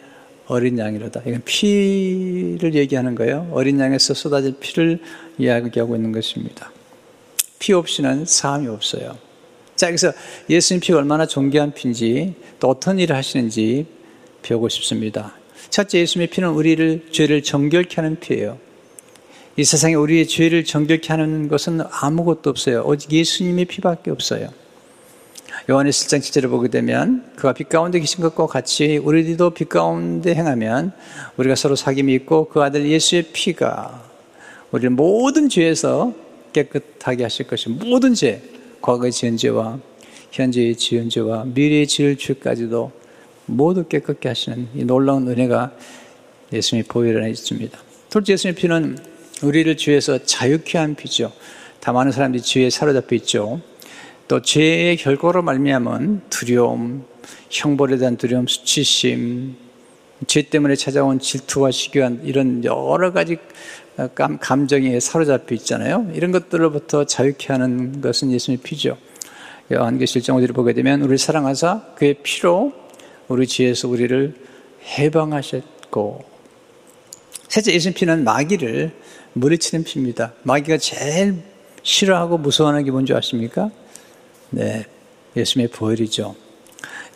어린 0.47 0.79
양이로다. 0.79 1.23
이건 1.27 1.43
피를 1.45 2.75
얘기하는 2.75 3.15
거예요. 3.17 3.51
어린 3.53 3.81
양에서 3.81 4.15
쏟아질 4.15 4.57
피를 4.61 5.01
이야기하고 5.39 5.97
있는 5.97 6.13
것입니다. 6.13 6.71
피 7.59 7.73
없이는 7.73 8.25
사함이 8.27 8.69
없어요. 8.69 9.19
자, 9.75 9.87
그래서 9.89 10.13
예수님 10.49 10.81
피가 10.81 10.99
얼마나 10.99 11.27
존귀한 11.27 11.75
피인지 11.75 12.35
또 12.61 12.69
어떤 12.69 12.99
일을 12.99 13.17
하시는지 13.17 13.87
배우고 14.43 14.69
싶습니다. 14.69 15.35
첫째, 15.69 15.99
예수님의 15.99 16.29
피는 16.29 16.51
우리를 16.51 17.09
죄를 17.11 17.43
정결케 17.43 17.97
하는 17.97 18.19
피예요. 18.21 18.59
이 19.59 19.65
세상에 19.65 19.95
우리의 19.95 20.29
죄를 20.29 20.65
정결케 20.65 21.09
하는 21.09 21.49
것은 21.49 21.81
아무것도 21.91 22.51
없어요. 22.51 22.83
오직 22.85 23.11
예수님의 23.11 23.65
피밖에 23.65 24.11
없어요. 24.11 24.51
요한의 25.71 25.93
7장 25.93 26.19
7절을 26.19 26.51
보게 26.51 26.69
되면 26.69 27.25
그가 27.37 27.55
빛 27.55 27.71
가운데 27.71 27.99
계신 27.99 28.23
것과 28.23 28.49
같이 28.49 28.99
우리들도 28.99 29.51
빛 29.51 29.71
가운데 29.71 30.35
행하면 30.35 30.93
우리가 31.39 31.55
서로 31.55 31.75
사귐이 31.75 32.11
있고 32.21 32.51
그 32.51 32.63
아들 32.63 32.87
예수의 32.87 33.31
피가 33.33 34.05
우리를 34.73 34.91
모든 34.91 35.49
죄에서 35.49 36.13
깨끗하게 36.53 37.23
하실 37.23 37.47
것이 37.47 37.71
모든 37.71 38.13
죄, 38.13 38.43
과거의 38.83 39.11
지은 39.11 39.39
죄와 39.39 39.79
현재의 40.33 40.77
지은 40.77 41.09
죄와 41.09 41.45
미래의 41.47 41.87
지을 41.87 42.19
죄까지도 42.19 42.93
모두 43.47 43.89
깨끗게 43.89 44.29
하시는 44.29 44.69
이 44.75 44.85
놀라운 44.85 45.27
은혜가 45.27 45.73
예수님의 46.53 46.85
보혈 46.89 47.17
안에 47.17 47.31
있습니다. 47.31 47.79
둘째 48.11 48.35
예수님의 48.35 48.55
피는 48.55 49.16
우리를 49.43 49.77
죄에서 49.77 50.25
자유케 50.25 50.79
한 50.79 50.95
피죠. 50.95 51.33
다 51.81 51.93
많은 51.93 52.13
사람들이 52.13 52.43
죄에 52.43 52.71
사로잡혀 52.71 53.17
있죠. 53.17 53.61
또 54.29 54.43
죄의 54.43 54.97
결과로 54.97 55.43
말미암은 55.43 56.23
두려움, 56.31 57.05
형벌에 57.51 57.99
대한 57.99 58.17
두려움, 58.17 58.47
수치심, 58.47 59.57
죄 60.27 60.43
때문에 60.43 60.75
찾아온 60.75 61.19
질투와 61.19 61.71
시기한 61.71 62.23
이런 62.25 62.65
여러 62.65 63.13
가지 63.13 63.37
감, 64.15 64.39
감정에 64.39 64.99
사로잡혀 64.99 65.55
있잖아요. 65.57 66.11
이런 66.15 66.33
것들로부터 66.33 67.05
자유케 67.05 67.53
하는 67.53 68.01
것은 68.01 68.33
예수님의 68.33 68.63
피죠. 68.63 68.97
요한계시 69.73 70.21
1장 70.21 70.35
5절을 70.37 70.55
보게 70.55 70.73
되면 70.73 71.01
우리를 71.01 71.19
사랑하사 71.19 71.95
그의 71.97 72.17
피로 72.23 72.73
우리 73.29 73.47
지에서 73.47 73.89
우리를 73.89 74.35
해방하셨고 74.99 76.25
셋째 77.49 77.73
예수님 77.73 77.95
피는 77.95 78.25
마귀를 78.25 78.93
물리치는 79.37 79.85
피입니다. 79.85 80.33
마귀가 80.45 80.79
제일 80.79 81.35
싫어하고 81.83 82.39
무서워하는 82.39 82.85
게 82.85 82.91
뭔지 82.91 83.13
아십니까? 83.13 83.71
네, 84.51 84.87
예수님의 85.37 85.71
보혈이죠. 85.73 86.35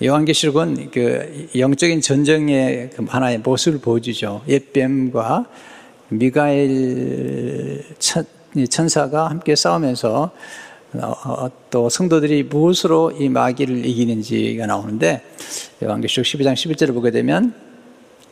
요한계시록은 0.03 0.91
그 0.91 1.49
영적인 1.57 2.01
전쟁의 2.03 2.91
그 2.95 3.05
하나의 3.09 3.39
모습을 3.39 3.81
보여주죠. 3.81 4.43
옛뱀과 4.49 5.47
미가엘 6.11 7.85
천사가 8.69 9.31
함께 9.31 9.55
싸우면서 9.55 10.31
어, 10.93 11.51
또 11.71 11.89
성도들이 11.89 12.43
무엇으로 12.45 13.13
이 13.13 13.29
마귀를 13.29 13.87
이기는지가 13.87 14.67
나오는데 14.67 15.23
요한계시록 15.83 16.27
12장 16.27 16.53
11절을 16.53 16.93
보게 16.93 17.11
되면 17.11 17.55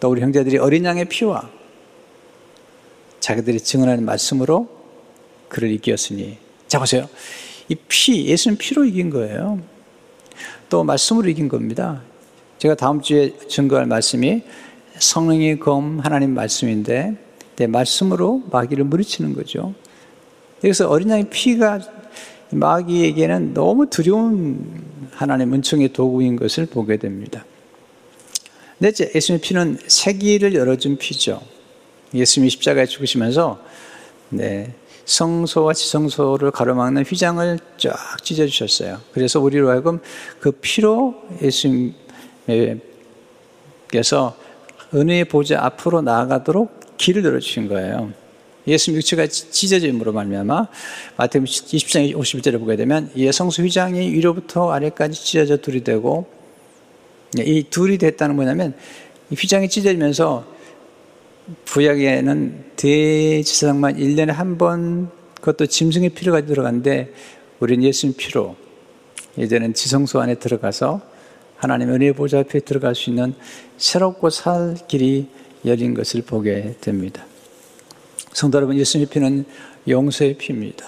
또 0.00 0.10
우리 0.10 0.20
형제들이 0.20 0.58
어린 0.58 0.84
양의 0.84 1.06
피와 1.06 1.57
자기들이 3.20 3.60
증언하는 3.60 4.04
말씀으로 4.04 4.68
그를 5.48 5.70
이겼으니 5.70 6.38
자 6.66 6.78
보세요. 6.78 7.08
이 7.68 7.74
피, 7.88 8.26
예수는 8.26 8.56
피로 8.56 8.84
이긴 8.84 9.10
거예요. 9.10 9.60
또 10.68 10.84
말씀으로 10.84 11.28
이긴 11.28 11.48
겁니다. 11.48 12.02
제가 12.58 12.74
다음 12.74 13.00
주에 13.00 13.36
증거할 13.48 13.86
말씀이 13.86 14.42
성령의 14.98 15.58
검 15.60 16.00
하나님 16.00 16.34
말씀인데 16.34 17.16
내 17.56 17.66
말씀으로 17.66 18.42
마귀를 18.50 18.84
물리치는 18.84 19.34
거죠. 19.34 19.74
여기서 20.64 20.88
어린 20.88 21.10
양의 21.10 21.30
피가 21.30 21.80
마귀에게는 22.50 23.54
너무 23.54 23.88
두려운 23.90 24.82
하나님의 25.12 25.58
은총의 25.58 25.92
도구인 25.92 26.36
것을 26.36 26.66
보게 26.66 26.96
됩니다. 26.96 27.44
넷째, 28.78 29.10
예수님의 29.14 29.40
피는 29.40 29.78
세기를 29.86 30.54
열어준 30.54 30.98
피죠. 30.98 31.42
예수님이 32.14 32.50
십자가에 32.50 32.86
죽으시면서 32.86 33.60
네, 34.30 34.72
성소와 35.04 35.72
지성소를 35.72 36.50
가로막는 36.50 37.04
휘장을 37.04 37.58
쫙 37.78 37.94
찢어주셨어요. 38.22 39.00
그래서 39.12 39.40
우리로 39.40 39.70
하여금 39.70 40.00
그 40.38 40.50
피로 40.52 41.14
예수님께서 41.42 41.96
은혜의 44.94 45.24
보좌 45.26 45.64
앞으로 45.64 46.02
나아가도록 46.02 46.96
길을 46.98 47.24
열어주신 47.24 47.68
거예요. 47.68 48.12
예수님 48.66 48.98
육체가 48.98 49.26
찢어짐으로 49.26 50.12
말미암아 50.12 50.68
마태복음 51.16 51.46
20장 51.46 52.14
51절을 52.14 52.60
보게 52.60 52.76
되면 52.76 53.10
이 53.14 53.30
성소 53.32 53.62
휘장이 53.62 54.12
위로부터 54.12 54.70
아래까지 54.72 55.24
찢어져 55.24 55.56
둘이 55.56 55.82
되고 55.82 56.26
이 57.38 57.64
둘이 57.70 57.96
됐다는 57.96 58.36
뭐냐면 58.36 58.74
이 59.30 59.34
휘장이 59.34 59.70
찢어지면서 59.70 60.57
부약에는 61.64 62.72
대지상만 62.76 63.96
1년에 63.96 64.28
한 64.28 64.58
번 64.58 65.10
그것도 65.36 65.66
짐승의 65.66 66.10
피로가 66.10 66.42
들어간데 66.42 67.12
우리는 67.60 67.84
예수님 67.84 68.16
피로 68.16 68.56
이제는 69.36 69.72
지성소 69.74 70.20
안에 70.20 70.34
들어가서 70.34 71.00
하나님 71.56 71.90
은혜의 71.92 72.12
보좌 72.14 72.40
앞에 72.40 72.60
들어갈 72.60 72.94
수 72.94 73.10
있는 73.10 73.34
새롭고 73.76 74.30
살 74.30 74.76
길이 74.88 75.28
열린 75.64 75.94
것을 75.94 76.22
보게 76.22 76.76
됩니다. 76.80 77.24
성도 78.32 78.58
여러분, 78.58 78.76
예수님의 78.76 79.08
피는 79.10 79.44
용서의 79.88 80.34
피입니다. 80.38 80.86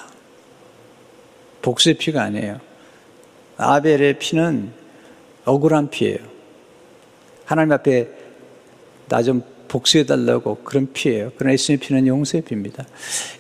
복수의 1.62 1.96
피가 1.96 2.22
아니에요. 2.22 2.60
아벨의 3.56 4.18
피는 4.18 4.72
억울한 5.44 5.90
피예요. 5.90 6.18
하나님 7.44 7.72
앞에 7.72 8.08
나 9.08 9.22
좀 9.22 9.42
복수해달라고 9.70 10.56
그런 10.64 10.92
피예요. 10.92 11.30
그러나 11.36 11.52
예수님의 11.52 11.80
피는 11.80 12.06
용서의 12.08 12.42
피입니다. 12.42 12.84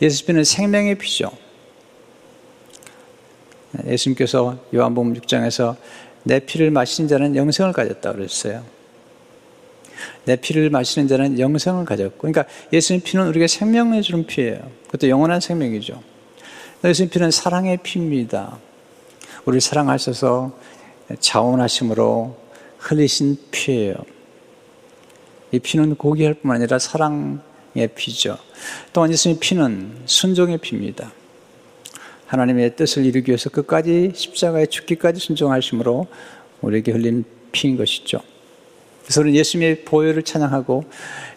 예수의 0.00 0.26
피는 0.26 0.44
생명의 0.44 0.94
피죠. 0.96 1.30
예수님께서 3.84 4.58
요한복음 4.72 5.14
6장에서 5.14 5.76
내 6.22 6.38
피를 6.38 6.70
마신 6.70 7.08
자는 7.08 7.34
영생을 7.34 7.72
가졌다 7.72 8.12
그랬어요. 8.12 8.64
내 10.24 10.36
피를 10.36 10.70
마시는 10.70 11.08
자는 11.08 11.38
영생을 11.38 11.84
가졌고, 11.84 12.18
그러니까 12.18 12.44
예수님 12.72 13.02
피는 13.02 13.26
우리가 13.28 13.46
생명을 13.46 14.02
주는 14.02 14.24
피예요. 14.26 14.60
그것도 14.86 15.08
영원한 15.08 15.40
생명이죠. 15.40 16.00
예수님 16.84 17.10
피는 17.10 17.30
사랑의 17.30 17.78
피입니다. 17.82 18.58
우리를 19.44 19.60
사랑하셔서 19.60 20.56
자원하심으로 21.18 22.36
흘리신 22.78 23.36
피예요. 23.50 23.94
이 25.52 25.58
피는 25.58 25.96
고귀할 25.96 26.34
뿐만 26.34 26.56
아니라 26.56 26.78
사랑의 26.78 27.88
피죠. 27.94 28.38
또한 28.92 29.10
예수님 29.10 29.38
피는 29.40 30.02
순종의 30.06 30.58
피입니다. 30.58 31.12
하나님의 32.26 32.76
뜻을 32.76 33.04
이루기 33.04 33.30
위해서 33.30 33.50
끝까지 33.50 34.12
십자가에 34.14 34.66
죽기까지 34.66 35.20
순종하심으로 35.20 36.06
우리에게 36.60 36.92
흘린 36.92 37.24
피인 37.50 37.76
것이죠. 37.76 38.20
그래서 39.02 39.22
우리는 39.22 39.36
예수님의 39.40 39.84
보혈을 39.84 40.22
찬양하고 40.22 40.84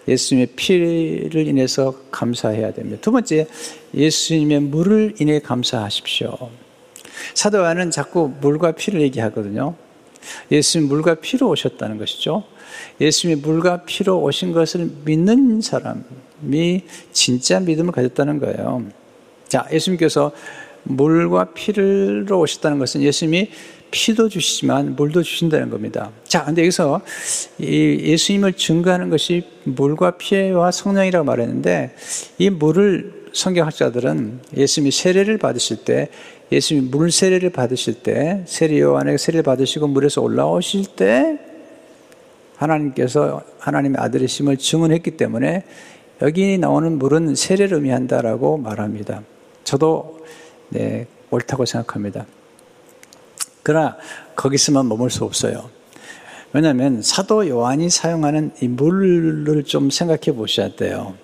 예수님의 0.07 0.47
피를 0.55 1.47
인해서 1.47 1.95
감사해야 2.11 2.73
됩니다. 2.73 2.99
두 3.01 3.11
번째, 3.11 3.47
예수님의 3.95 4.59
물을 4.59 5.15
인해 5.19 5.39
감사하십시오. 5.39 6.37
사도 7.33 7.59
요한은 7.59 7.89
자꾸 7.89 8.31
물과 8.41 8.73
피를 8.73 9.01
얘기하거든요. 9.01 9.75
예수님 10.51 10.87
물과 10.87 11.15
피로 11.15 11.49
오셨다는 11.49 11.97
것이죠. 11.97 12.43
예수님이 12.99 13.41
물과 13.41 13.83
피로 13.85 14.21
오신 14.21 14.51
것을 14.51 14.89
믿는 15.05 15.61
사람이 15.61 16.83
진짜 17.11 17.59
믿음을 17.59 17.91
가졌다는 17.91 18.39
거예요. 18.39 18.83
자, 19.47 19.67
예수님께서 19.71 20.31
물과 20.83 21.53
피로 21.53 22.39
오셨다는 22.39 22.79
것은 22.79 23.01
예수님이 23.01 23.49
피도 23.91 24.27
주시지만 24.27 24.95
물도 24.95 25.21
주신다는 25.21 25.69
겁니다. 25.69 26.09
자, 26.27 26.43
근데 26.43 26.63
여기서 26.63 27.01
이 27.59 27.99
예수님을 28.01 28.53
증거하는 28.53 29.09
것이 29.11 29.43
물과 29.65 30.17
피와 30.17 30.71
성령이라고 30.71 31.23
말했는데 31.23 31.95
이 32.39 32.49
물을 32.49 33.23
성경학자들은 33.33 34.39
예수님이 34.57 34.91
세례를 34.91 35.37
받으실 35.37 35.77
때 35.77 36.09
예수님이 36.51 36.89
물 36.89 37.11
세례를 37.11 37.49
받으실 37.51 37.95
때 37.95 38.43
세례 38.45 38.79
요한에게 38.79 39.17
세례를 39.17 39.43
받으시고 39.43 39.87
물에서 39.87 40.21
올라오실 40.21 40.95
때 40.95 41.39
하나님께서 42.57 43.41
하나님의 43.59 43.99
아들이심을 43.99 44.57
증언했기 44.57 45.11
때문에 45.11 45.63
여기 46.21 46.57
나오는 46.57 46.99
물은 46.99 47.35
세례를 47.35 47.77
의미한다라고 47.77 48.57
말합니다. 48.57 49.23
저도 49.63 50.19
네, 50.69 51.07
옳다고 51.31 51.65
생각합니다. 51.65 52.25
그러나 53.63 53.97
거기서만 54.35 54.87
머물 54.87 55.09
수 55.09 55.23
없어요. 55.23 55.69
왜냐하면 56.51 57.01
사도 57.01 57.47
요한이 57.47 57.89
사용하는 57.89 58.51
이 58.61 58.67
물을 58.67 59.63
좀 59.63 59.89
생각해 59.89 60.35
보셔야 60.35 60.75
돼요. 60.75 61.15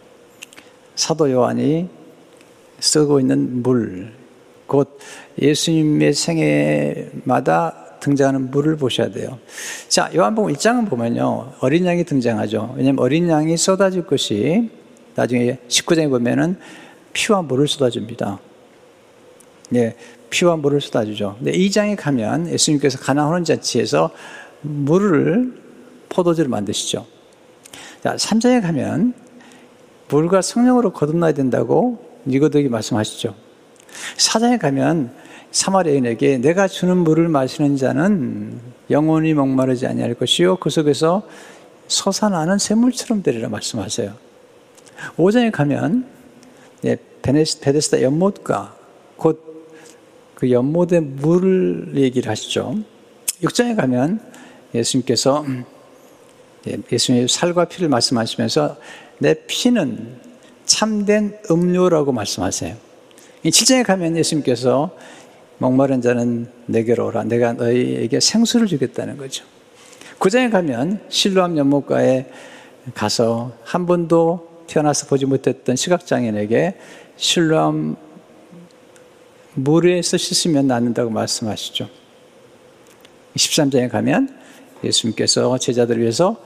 사도 0.96 1.32
요한이 1.32 1.88
쓰고 2.80 3.20
있는 3.20 3.62
물, 3.62 4.12
곧 4.70 4.98
예수님의 5.42 6.14
생애마다 6.14 7.98
등장하는 8.00 8.52
물을 8.52 8.78
보셔야 8.78 9.10
돼요. 9.10 9.40
자, 9.90 10.10
요한복음 10.16 10.54
1장은 10.54 10.88
보면요. 10.88 11.54
어린 11.60 11.86
양이 11.86 12.06
등장하죠. 12.06 12.76
왜냐하면 12.78 13.00
어린 13.00 13.28
양이 13.28 13.58
쏟아질 13.58 14.06
것이 14.06 14.70
나중에 15.16 15.58
19장에 15.68 16.10
보면은 16.10 16.58
피와 17.12 17.42
물을 17.42 17.68
쏟아줍니다. 17.68 18.40
예, 19.76 19.96
피와 20.30 20.56
물을 20.56 20.80
쏟아주죠. 20.80 21.36
근데 21.40 21.52
2장에 21.52 21.98
가면 21.98 22.50
예수님께서 22.50 23.00
가나오는 23.00 23.44
잔치에서 23.44 24.12
물을 24.62 25.54
포도주를 26.08 26.50
만드시죠. 26.50 27.06
자, 28.04 28.16
3장에 28.16 28.62
가면 28.62 29.14
물과 30.10 30.42
성령으로 30.42 30.94
거듭나야 30.94 31.34
된다고 31.34 32.06
니고데기 32.26 32.70
말씀하시죠. 32.70 33.49
4장에 34.18 34.60
가면 34.60 35.12
사마리아인에게 35.52 36.38
내가 36.38 36.68
주는 36.68 36.98
물을 36.98 37.28
마시는 37.28 37.78
자는 37.78 38.60
영원히 38.90 39.34
목마르지 39.34 39.88
아니할 39.88 40.14
것이요 40.14 40.58
그 40.58 40.70
속에서 40.70 41.24
솟아나는 41.88 42.60
샘물처럼 42.60 43.24
되리라 43.24 43.50
말씀하세요. 43.50 44.14
5장에 45.18 45.52
가면 45.52 46.06
예, 46.86 46.98
베데스다 47.22 48.02
연못가 48.02 48.76
곧그 49.18 50.52
연못의 50.52 51.02
물을 51.02 51.94
얘기를 51.96 52.30
하시죠. 52.30 52.78
6장에 53.42 53.76
가면 53.76 54.22
예수님께서 54.74 55.46
예, 56.68 56.78
예수님의 56.92 57.28
살과 57.28 57.66
피를 57.66 57.90
말씀하시면서 57.90 58.78
내 59.18 59.34
피는 59.48 60.18
참된 60.66 61.38
음료라고 61.50 62.12
말씀하세요. 62.12 62.89
7장에 63.44 63.86
가면 63.86 64.18
예수님께서 64.18 64.96
목마른 65.60 66.02
자는 66.02 66.48
내게로 66.66 67.08
오라. 67.08 67.24
내가 67.24 67.54
너희에게 67.54 68.20
생수를 68.20 68.68
주겠다는 68.68 69.18
거죠. 69.18 69.46
9장에 70.20 70.52
가면 70.52 71.02
실로암 71.10 71.58
연못가에 71.58 72.26
가서 72.94 73.54
한 73.64 73.86
번도 73.86 74.66
태어나서 74.68 75.08
보지 75.08 75.26
못했던 75.26 75.76
시각장애인에게 75.76 76.78
실로암 77.16 77.96
물에서 79.56 80.18
씻으면 80.18 80.68
낫는다고 80.68 81.10
말씀하시죠. 81.10 81.90
13장에 83.36 83.90
가면 83.90 84.38
예수님께서 84.84 85.58
제자들을 85.58 86.02
위해서 86.02 86.38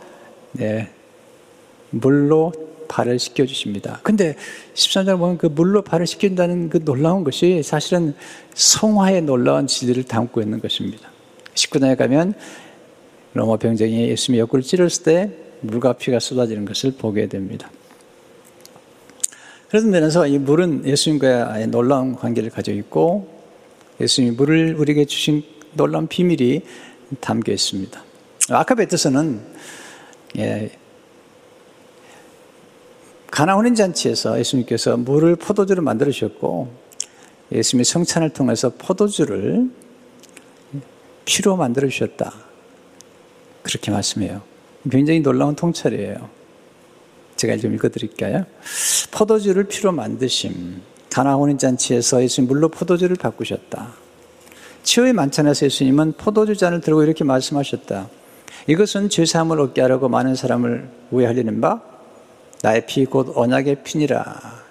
네, 0.53 0.89
물로 1.89 2.51
발을 2.93 3.17
씻겨 3.17 3.47
주십니다. 3.47 3.99
근데 4.03 4.35
13장 4.75 5.17
보면 5.17 5.39
그 5.39 5.47
물로 5.47 5.81
발을 5.81 6.05
씻긴다는 6.05 6.69
그 6.69 6.85
놀라운 6.85 7.23
것이 7.23 7.63
사실은 7.63 8.13
성화의 8.53 9.23
놀라운 9.23 9.65
진리를 9.65 10.03
담고 10.03 10.41
있는 10.41 10.59
것입니다. 10.59 11.09
19장에 11.55 11.97
가면 11.97 12.35
로마 13.33 13.57
병정이 13.57 14.09
예수님의 14.09 14.41
옆구리를 14.41 14.67
찌르을 14.67 14.89
때 15.03 15.31
물과 15.61 15.93
피가 15.93 16.19
쏟아지는 16.19 16.65
것을 16.65 16.91
보게 16.91 17.27
됩니다. 17.27 17.71
그런 19.69 19.89
면에서 19.89 20.27
이 20.27 20.37
물은 20.37 20.85
예수님과의 20.85 21.67
놀라운 21.67 22.15
관계를 22.15 22.51
가지고 22.51 22.77
있고 22.77 23.27
예수님이 23.99 24.35
물을 24.35 24.75
우리에게 24.75 25.05
주신 25.05 25.41
놀라운 25.73 26.05
비밀이 26.05 26.61
담겨 27.19 27.51
있습니다. 27.51 28.03
아까 28.51 28.75
뱉어서는 28.75 29.41
예, 30.37 30.69
가나 33.33 33.55
혼인 33.55 33.73
잔치에서 33.73 34.37
예수님께서 34.37 34.95
물을 34.95 35.35
포도주로 35.35 35.81
만들어 35.81 36.11
주셨고 36.11 36.71
예수님의 37.51 37.83
성찬을 37.83 38.29
통해서 38.29 38.71
포도주를 38.77 39.71
피로 41.25 41.55
만들어 41.57 41.87
주셨다. 41.87 42.31
그렇게 43.63 43.89
말씀해요. 43.89 44.43
굉장히 44.87 45.21
놀라운 45.21 45.55
통찰이에요. 45.55 46.29
제가 47.35 47.57
좀 47.57 47.73
읽어 47.73 47.89
드릴까요? 47.89 48.45
포도주를 49.09 49.63
피로 49.63 49.91
만드심. 49.91 50.83
가나 51.11 51.33
혼인 51.33 51.57
잔치에서 51.57 52.21
예수님 52.21 52.47
물로 52.47 52.69
포도주를 52.69 53.15
바꾸셨다. 53.15 53.93
치유의 54.83 55.13
만찬에서 55.13 55.65
예수님은 55.65 56.13
포도주 56.17 56.55
잔을 56.55 56.81
들고 56.81 57.01
이렇게 57.01 57.23
말씀하셨다. 57.23 58.09
이것은 58.67 59.09
죄 59.09 59.25
사함을 59.25 59.59
얻게 59.59 59.81
하려고 59.81 60.07
많은 60.07 60.35
사람을 60.35 60.87
우회하려는 61.09 61.61
바 61.61 61.92
나의 62.63 62.85
피 62.85 63.03
곧 63.03 63.33
언약의 63.35 63.83
피니라. 63.83 64.63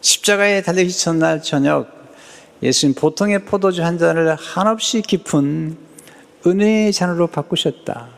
십자가에 0.00 0.62
달리기 0.62 0.92
전날 0.92 1.40
저녁 1.40 1.86
예수님 2.60 2.96
보통의 2.96 3.44
포도주 3.44 3.84
한 3.84 3.98
잔을 3.98 4.34
한없이 4.34 5.00
깊은 5.00 5.76
은혜의 6.44 6.92
잔으로 6.92 7.28
바꾸셨다. 7.28 8.08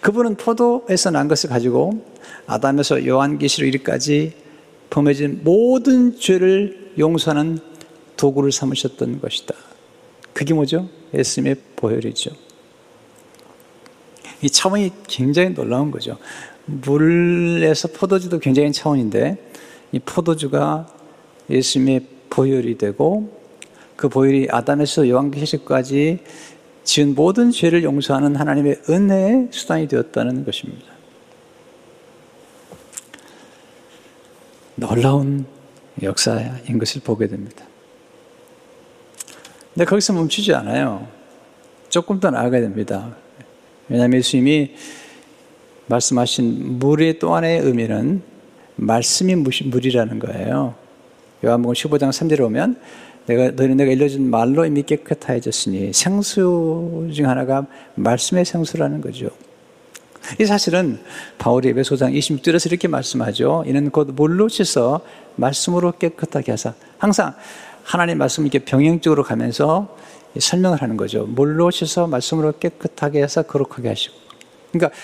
그분은 0.00 0.36
포도에서 0.36 1.10
난 1.10 1.28
것을 1.28 1.50
가지고 1.50 2.06
아담에서 2.46 3.06
요한계시로 3.06 3.66
이르까지 3.66 4.32
범해진 4.88 5.42
모든 5.44 6.18
죄를 6.18 6.94
용서하는 6.98 7.58
도구를 8.16 8.50
삼으셨던 8.50 9.20
것이다. 9.20 9.54
그게 10.32 10.54
뭐죠? 10.54 10.88
예수님의 11.12 11.56
보혈이죠. 11.76 12.30
이 14.40 14.48
차원이 14.48 14.90
굉장히 15.06 15.52
놀라운 15.52 15.90
거죠. 15.90 16.16
물에서 16.68 17.88
포도주도 17.88 18.38
굉장히 18.38 18.72
차원인데 18.72 19.50
이 19.92 19.98
포도주가 19.98 20.86
예수님의 21.48 22.06
보혈이 22.30 22.76
되고 22.76 23.36
그 23.96 24.08
보혈이 24.08 24.48
아담에서 24.50 25.08
요한계시까지 25.08 26.18
지은 26.84 27.14
모든 27.14 27.50
죄를 27.50 27.82
용서하는 27.82 28.36
하나님의 28.36 28.82
은혜의 28.88 29.48
수단이 29.50 29.88
되었다는 29.88 30.44
것입니다. 30.44 30.86
놀라운 34.76 35.46
역사인 36.02 36.78
것을 36.78 37.00
보게 37.02 37.26
됩니다. 37.26 37.64
근데 39.74 39.84
거기서 39.84 40.12
멈추지 40.12 40.54
않아요. 40.54 41.08
조금 41.88 42.20
더 42.20 42.30
나아가야 42.30 42.60
됩니다. 42.60 43.16
왜냐하면 43.88 44.18
예수님이 44.18 44.74
말씀하신 45.88 46.78
물의 46.78 47.18
또 47.18 47.34
하나의 47.34 47.60
의미는 47.60 48.22
말씀이 48.76 49.34
물이라는 49.34 50.18
거예요. 50.18 50.74
요한복음 51.44 51.74
15장 51.74 52.10
3절에 52.10 52.38
보면 52.38 52.76
내가 53.26 53.50
너희 53.50 53.74
내가 53.74 53.90
일러준 53.92 54.30
말로 54.30 54.64
이미 54.64 54.82
깨끗해졌으니 54.82 55.92
생수 55.92 57.08
중 57.12 57.28
하나가 57.28 57.66
말씀의 57.96 58.44
생수라는 58.44 59.00
거죠. 59.00 59.28
이 60.40 60.44
사실은 60.44 60.98
바울이 61.38 61.68
에베소장 61.68 62.12
26절에서 62.12 62.66
이렇게 62.66 62.88
말씀하죠. 62.88 63.64
이는 63.66 63.90
곧 63.90 64.10
물로 64.14 64.48
씻어 64.48 65.00
말씀으로 65.36 65.92
깨끗하게 65.92 66.52
하사 66.52 66.74
항상 66.98 67.34
하나님 67.82 68.18
말씀 68.18 68.44
이렇게 68.44 68.58
병행적으로 68.58 69.22
가면서 69.22 69.96
설명을 70.38 70.82
하는 70.82 70.96
거죠. 70.96 71.24
물로 71.26 71.70
씻어 71.70 72.06
말씀으로 72.06 72.52
깨끗하게 72.58 73.22
해서 73.22 73.42
거룩하게 73.42 73.88
하시고. 73.88 74.14
그러니까 74.72 74.94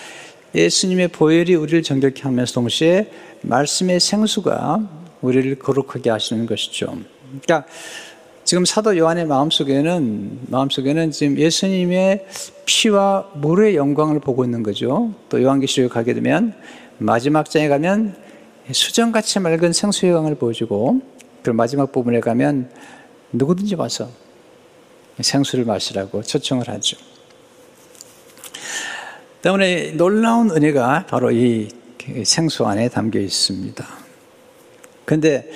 예수님의 0.55 1.09
보혈이 1.09 1.53
우리를 1.55 1.83
정결케 1.83 2.23
하면서 2.23 2.53
동시에 2.53 3.11
말씀의 3.41 3.99
생수가 3.99 4.89
우리를 5.21 5.59
거룩하게 5.59 6.09
하시는 6.09 6.45
것이죠. 6.45 6.97
그러니까 7.41 7.65
지금 8.45 8.63
사도 8.63 8.95
요한의 8.95 9.25
마음속에는 9.25 10.39
마음속에는 10.47 11.11
지금 11.11 11.37
예수님의 11.37 12.27
피와 12.65 13.31
물의 13.33 13.75
영광을 13.75 14.19
보고 14.19 14.45
있는 14.45 14.63
거죠. 14.63 15.13
또 15.29 15.41
요한계시록 15.41 15.91
가게 15.91 16.13
되면 16.13 16.53
마지막 16.99 17.49
장에 17.49 17.67
가면 17.67 18.15
수정같이 18.71 19.39
맑은 19.39 19.73
생수의 19.73 20.11
영광을 20.11 20.35
보여주고 20.35 21.01
그 21.43 21.49
마지막 21.49 21.91
부분에 21.91 22.19
가면 22.19 22.69
누구든지 23.33 23.75
와서 23.75 24.09
생수를 25.19 25.65
마시라고 25.65 26.21
초청을 26.21 26.67
하죠. 26.69 26.97
때문에 29.45 29.91
놀라운 29.91 30.49
은혜가 30.49 31.05
바로 31.05 31.29
이 31.29 31.69
생수 32.23 32.65
안에 32.65 32.89
담겨 32.89 33.19
있습니다. 33.19 33.85
그런데 35.05 35.47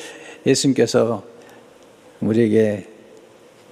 예수님께서 0.45 1.23
우리에게 2.21 2.87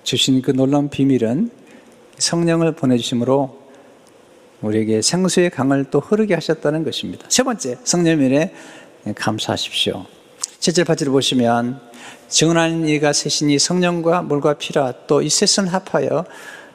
주신 0.01 0.41
그 0.41 0.49
놀라운 0.49 0.89
비밀은 0.89 1.51
성령을 2.17 2.71
보내주심으로 2.71 3.62
우리에게 4.62 5.03
생수의 5.03 5.51
강을 5.51 5.86
또 5.91 5.99
흐르게 5.99 6.34
하셨다는 6.34 6.84
것입니다. 6.84 7.27
세 7.30 7.43
번째, 7.43 7.77
성령님에 7.84 8.56
감사하십시오. 9.13 10.03
7절 10.60 10.86
8절 10.86 11.12
보시면 11.12 11.80
증언하는 12.27 12.88
이가 12.88 13.13
셋이니 13.13 13.60
성령과 13.60 14.23
물과 14.23 14.56
피라 14.56 14.93
또 15.06 15.21
이 15.21 15.30
셋은 15.30 15.67
합하여 15.67 16.25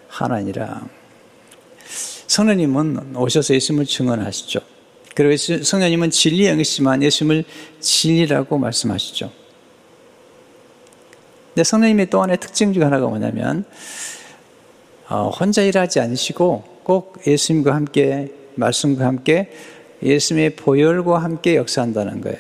하나니라. 0.07 0.87
성령님은 2.33 3.14
오셔서 3.14 3.55
예수님을 3.55 3.85
증언하시죠. 3.85 4.61
그리고 5.14 5.37
성령님은 5.37 6.11
진리의 6.11 6.53
영이시지만 6.53 7.03
예수님을 7.03 7.45
진리라고 7.79 8.57
말씀하시죠. 8.57 9.31
근데 11.49 11.62
성령님의 11.62 12.09
또 12.09 12.23
하나의 12.23 12.38
특징 12.40 12.73
중 12.73 12.85
하나가 12.85 13.07
뭐냐면 13.07 13.66
어, 15.11 15.29
혼자 15.29 15.61
일하지 15.61 16.01
않으시고 16.01 16.81
꼭 16.85 17.21
예수님과 17.27 17.75
함께 17.75 18.33
말씀과 18.55 19.05
함께 19.05 19.53
예수님의 20.03 20.57
보혈과 20.57 21.18
함께 21.18 21.57
역사한다는 21.57 22.23
거예요. 22.23 22.38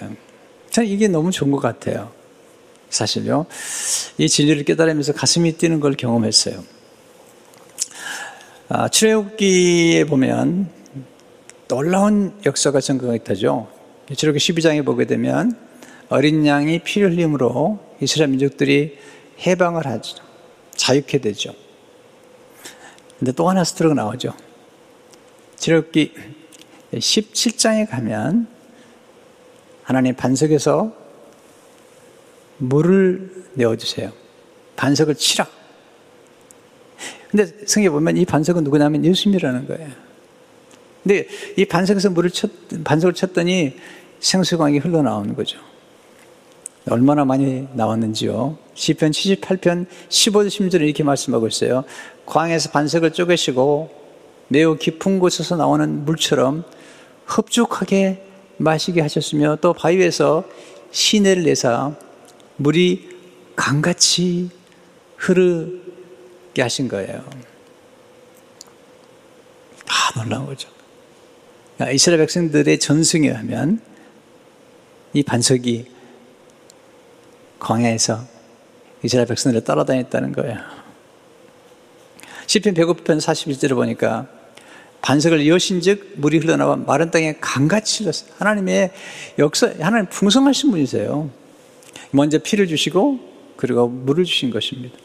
저는 0.70 0.88
이게 0.88 1.06
너무 1.06 1.30
좋은 1.30 1.50
것 1.50 1.60
같아요. 1.60 2.10
사실요. 2.88 3.44
이 4.16 4.26
진리를 4.26 4.64
깨달으면서 4.64 5.12
가슴이 5.12 5.52
뛰는 5.58 5.80
걸 5.80 5.92
경험했어요. 5.92 6.64
아, 8.74 8.88
출애굽기에 8.88 10.04
보면 10.04 10.66
놀라운 11.68 12.32
역사가 12.46 12.80
전가있다죠. 12.80 13.68
출애굽기 14.16 14.54
12장에 14.54 14.82
보게 14.82 15.04
되면 15.04 15.54
어린 16.08 16.46
양이 16.46 16.78
피를 16.78 17.10
흘림으로 17.10 17.80
이스라엘 18.00 18.30
민족들이 18.30 18.96
해방을 19.46 19.84
하죠. 19.84 20.16
자유케 20.74 21.18
되죠. 21.18 21.54
근데 23.18 23.32
또 23.32 23.46
하나 23.46 23.62
스토리가 23.62 23.94
나오죠. 23.94 24.32
출애굽기 25.58 26.14
17장에 26.94 27.90
가면 27.90 28.46
하나님 29.82 30.14
반석에서 30.14 30.94
물을 32.56 33.50
내어주세요. 33.52 34.10
반석을 34.76 35.16
치라. 35.16 35.46
근데 37.32 37.46
성경에 37.66 37.88
보면 37.88 38.18
이 38.18 38.26
반석은 38.26 38.62
누구냐면 38.62 39.04
예수님이라는 39.06 39.66
거예요. 39.66 39.88
근데 41.02 41.26
이 41.56 41.64
반석에서 41.64 42.10
물을 42.10 42.30
쳤, 42.30 42.50
반석을 42.84 43.14
쳤더니 43.14 43.74
생수광이 44.20 44.78
흘러나오는 44.78 45.34
거죠. 45.34 45.58
얼마나 46.90 47.24
많이 47.24 47.66
나왔는지요. 47.72 48.58
시편 48.74 49.12
78편 49.12 49.86
15절 50.10 50.48
16절에 50.48 50.82
이렇게 50.82 51.02
말씀하고 51.02 51.48
있어요. 51.48 51.84
광에서 52.26 52.70
반석을 52.70 53.12
쪼개시고 53.12 53.90
매우 54.48 54.76
깊은 54.76 55.18
곳에서 55.18 55.56
나오는 55.56 56.04
물처럼 56.04 56.64
흡족하게 57.24 58.26
마시게 58.58 59.00
하셨으며 59.00 59.56
또 59.62 59.72
바위에서 59.72 60.44
시내를 60.90 61.44
내사 61.44 61.96
물이 62.56 63.08
강같이 63.56 64.50
흐르 65.16 65.81
게 66.54 66.62
하신 66.62 66.88
거예요. 66.88 67.24
아, 69.88 70.20
놀라운 70.22 70.46
거죠. 70.46 70.68
그러니까 71.76 71.94
이스라엘 71.94 72.18
백성들의 72.20 72.78
전승에 72.78 73.30
하면 73.30 73.80
이 75.12 75.22
반석이 75.22 75.86
광야에서 77.58 78.24
이스라엘 79.02 79.26
백성들을 79.26 79.64
따라다녔다는 79.64 80.32
거예요. 80.32 80.58
시편 82.46 82.74
105편 82.74 83.18
41절을 83.18 83.74
보니까 83.74 84.28
반석을 85.00 85.46
여신즉 85.48 86.14
물이 86.16 86.38
흘러나와 86.38 86.76
마른 86.76 87.10
땅에 87.10 87.34
강같이 87.40 88.04
흘렀어요. 88.04 88.30
하나님의 88.38 88.92
역사, 89.38 89.72
하나님 89.80 90.06
풍성하신 90.06 90.70
분이세요. 90.70 91.30
먼저 92.12 92.38
피를 92.38 92.68
주시고 92.68 93.18
그리고 93.56 93.88
물을 93.88 94.24
주신 94.24 94.50
것입니다. 94.50 94.96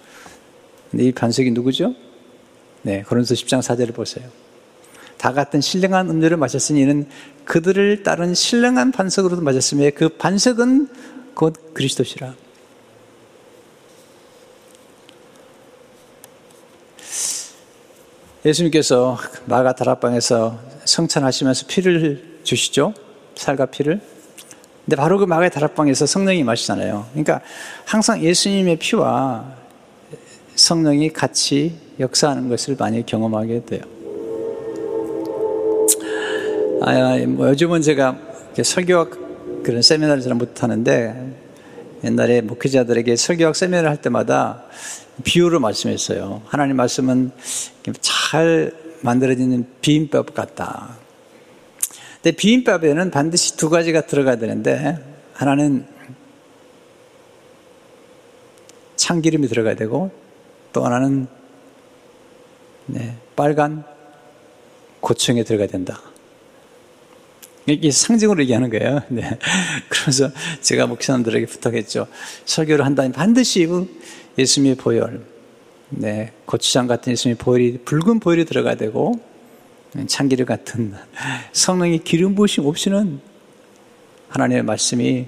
근데 0.91 1.06
이 1.06 1.12
반석이 1.12 1.52
누구죠? 1.52 1.93
네, 2.84 3.04
고린도 3.04 3.34
10장 3.34 3.60
4절을 3.60 3.93
보세요. 3.93 4.28
다 5.17 5.34
같은 5.34 5.62
신령한 5.62 6.10
음료를 6.10 6.38
마셨으니 6.38 6.82
이는 6.82 7.08
그들을 7.45 8.04
따른 8.04 8.34
신령한 8.34 8.91
반석으로도 8.91 9.41
마셨으며 9.41 9.89
그 9.95 10.10
반석은 10.10 10.88
곧 11.34 11.73
그리스도시라. 11.73 12.36
예수님께서 18.45 19.17
마가 19.45 19.76
다락방에서 19.76 20.60
성찬하시면서 20.86 21.65
피를 21.67 22.39
주시죠. 22.43 22.93
살과 23.36 23.65
피를. 23.67 24.00
근데 24.86 24.95
바로 24.95 25.17
그 25.17 25.26
마가의 25.26 25.52
다락방에서 25.52 26.06
성령이 26.06 26.43
마시잖아요. 26.43 27.08
그러니까 27.12 27.41
항상 27.84 28.21
예수님의 28.21 28.78
피와 28.78 29.57
성령이 30.58 31.13
같이 31.13 31.76
역사하는 32.00 32.50
것을 32.50 32.76
많이 32.78 33.06
경험하게 33.06 33.63
돼요. 33.65 33.82
아, 36.82 37.17
뭐 37.28 37.50
요즘은 37.50 37.82
제가 37.82 38.17
설교학 38.62 39.63
그런 39.63 39.82
세미나를 39.82 40.22
잘 40.22 40.34
못하는데 40.34 41.36
옛날에 42.04 42.41
목회자들에게 42.41 43.15
설교학 43.15 43.56
세미나를 43.56 43.89
할 43.89 44.02
때마다 44.02 44.63
비유를 45.24 45.60
말씀했어요. 45.60 46.41
하나님 46.46 46.76
말씀은 46.76 47.32
잘 48.02 48.74
만들어지는 49.02 49.65
비빔밥 49.82 50.34
같다. 50.34 50.98
근데 52.15 52.36
비빔밥에는 52.36 53.12
반드시 53.12 53.58
두 53.58 53.70
가지가 53.70 54.02
들어가야 54.02 54.38
되는데 54.38 54.98
하나는 55.34 55.86
참기름이 58.96 59.48
들어가야 59.48 59.76
되고 59.76 60.26
또 60.77 60.85
하나는 60.85 61.25
네, 62.85 63.17
빨간 63.35 63.83
고추에 64.99 65.43
들어가야 65.43 65.67
된다. 65.67 65.99
이게 67.65 67.89
상징으로 67.89 68.43
얘기하는 68.43 68.69
거예요. 68.69 69.01
네. 69.09 69.39
그래서 69.89 70.29
제가 70.61 70.85
목사님들에게 70.85 71.47
부탁했죠. 71.47 72.05
설교를 72.45 72.85
한다면 72.85 73.11
반드시 73.11 73.67
예수님의 74.37 74.75
보혈, 74.75 75.25
네, 75.89 76.31
고추장 76.45 76.85
같은 76.85 77.13
예수님의 77.13 77.39
보혈이 77.39 77.79
붉은 77.79 78.19
보혈이 78.19 78.45
들어가야 78.45 78.75
되고 78.75 79.19
참기름 80.05 80.45
같은 80.45 80.93
성령의 81.53 82.03
기름 82.03 82.35
부으심 82.35 82.67
없이는 82.67 83.19
하나님의 84.29 84.61
말씀이 84.61 85.25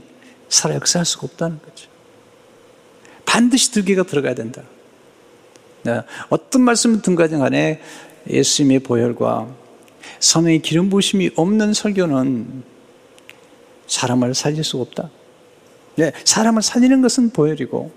살아 0.47 0.75
역사할 0.75 1.07
수가 1.07 1.25
없다는 1.25 1.59
거죠. 1.59 1.89
반드시 3.25 3.71
두 3.71 3.83
개가 3.83 4.03
들어가야 4.03 4.35
된다. 4.35 4.61
네, 5.83 6.01
어떤 6.29 6.61
말씀을 6.63 7.01
든 7.01 7.15
간에 7.15 7.81
예수님의 8.29 8.79
보혈과 8.79 9.47
성령의 10.19 10.61
기름 10.61 10.89
부심이 10.89 11.31
없는 11.35 11.73
설교는 11.73 12.63
사람을 13.87 14.35
살릴 14.35 14.63
수 14.63 14.79
없다. 14.81 15.09
네, 15.95 16.11
사람을 16.23 16.61
살리는 16.61 17.01
것은 17.01 17.31
보혈이고 17.31 17.91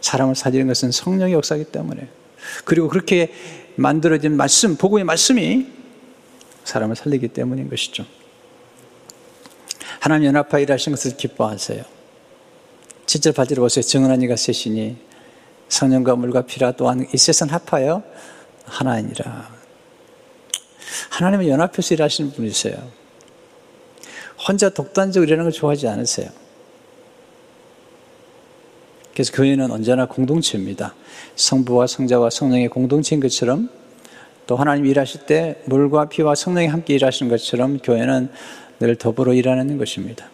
사람을 0.00 0.34
살리는 0.34 0.66
것은 0.66 0.90
성령의 0.90 1.34
역사이기 1.34 1.66
때문에 1.70 2.08
그리고 2.64 2.88
그렇게 2.88 3.32
만들어진 3.76 4.36
말씀, 4.36 4.76
복음의 4.76 5.04
말씀이 5.04 5.66
사람을 6.64 6.96
살리기 6.96 7.28
때문인 7.28 7.68
것이죠. 7.68 8.04
하나님 10.00 10.28
연합하 10.28 10.58
일하신 10.58 10.92
것을 10.92 11.16
기뻐하세요. 11.16 11.82
7절 13.06 13.32
8절 13.32 13.56
보세요. 13.56 13.82
정은한 13.82 14.22
이가 14.22 14.36
셋이니 14.36 14.96
성령과 15.68 16.16
물과 16.16 16.42
피라 16.42 16.72
또한 16.72 17.06
이 17.12 17.16
세상 17.16 17.48
합하여 17.48 18.02
하나이니라. 18.64 19.50
하나님은 21.10 21.48
연합해서 21.48 21.94
일하시는 21.94 22.32
분이세요. 22.32 22.76
혼자 24.46 24.68
독단적으로 24.68 25.26
일하는 25.26 25.44
걸 25.44 25.52
좋아하지 25.52 25.88
않으세요. 25.88 26.28
그래서 29.12 29.32
교회는 29.32 29.70
언제나 29.70 30.06
공동체입니다. 30.06 30.94
성부와 31.36 31.86
성자와 31.86 32.28
성령의 32.30 32.68
공동체인 32.68 33.20
것처럼 33.20 33.70
또 34.46 34.56
하나님 34.56 34.84
일하실 34.84 35.26
때 35.26 35.62
물과 35.64 36.10
피와 36.10 36.34
성령이 36.34 36.68
함께 36.68 36.94
일하시는 36.94 37.30
것처럼 37.30 37.78
교회는 37.78 38.30
늘 38.78 38.96
더불어 38.96 39.32
일하는 39.32 39.78
것입니다. 39.78 40.28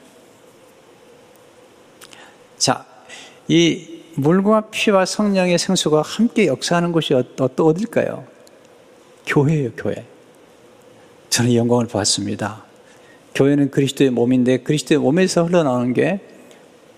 자, 2.58 2.84
이 3.46 3.91
물과 4.14 4.68
피와 4.70 5.06
성령의 5.06 5.58
생수가 5.58 6.02
함께 6.02 6.46
역사하는 6.46 6.92
곳이 6.92 7.14
또 7.36 7.66
어딜까요? 7.66 8.26
교회예요, 9.26 9.72
교회. 9.76 10.04
저는 11.30 11.54
영광을 11.54 11.86
받습니다. 11.86 12.64
교회는 13.34 13.70
그리스도의 13.70 14.10
몸인데 14.10 14.58
그리스도의 14.58 15.00
몸에서 15.00 15.44
흘러나오는 15.44 15.94
게 15.94 16.20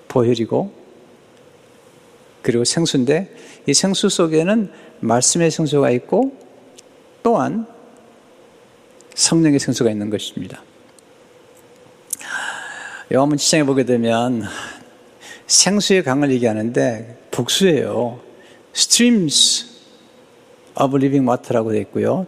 보혈이고 0.08 0.72
그리고 2.42 2.64
생수인데 2.64 3.34
이 3.66 3.74
생수 3.74 4.08
속에는 4.08 4.70
말씀의 5.00 5.50
생수가 5.50 5.90
있고 5.90 6.36
또한 7.22 7.66
성령의 9.14 9.60
생수가 9.60 9.90
있는 9.90 10.10
것입니다. 10.10 10.62
요한문 13.12 13.38
7장에 13.38 13.64
보게 13.64 13.84
되면 13.84 14.42
생수의 15.46 16.02
강을 16.02 16.30
얘기하는데 16.32 17.28
복수예요. 17.30 18.20
streams 18.74 19.66
of 20.80 20.96
living 20.96 21.28
water라고 21.28 21.72
되어 21.72 21.80
있고요. 21.82 22.26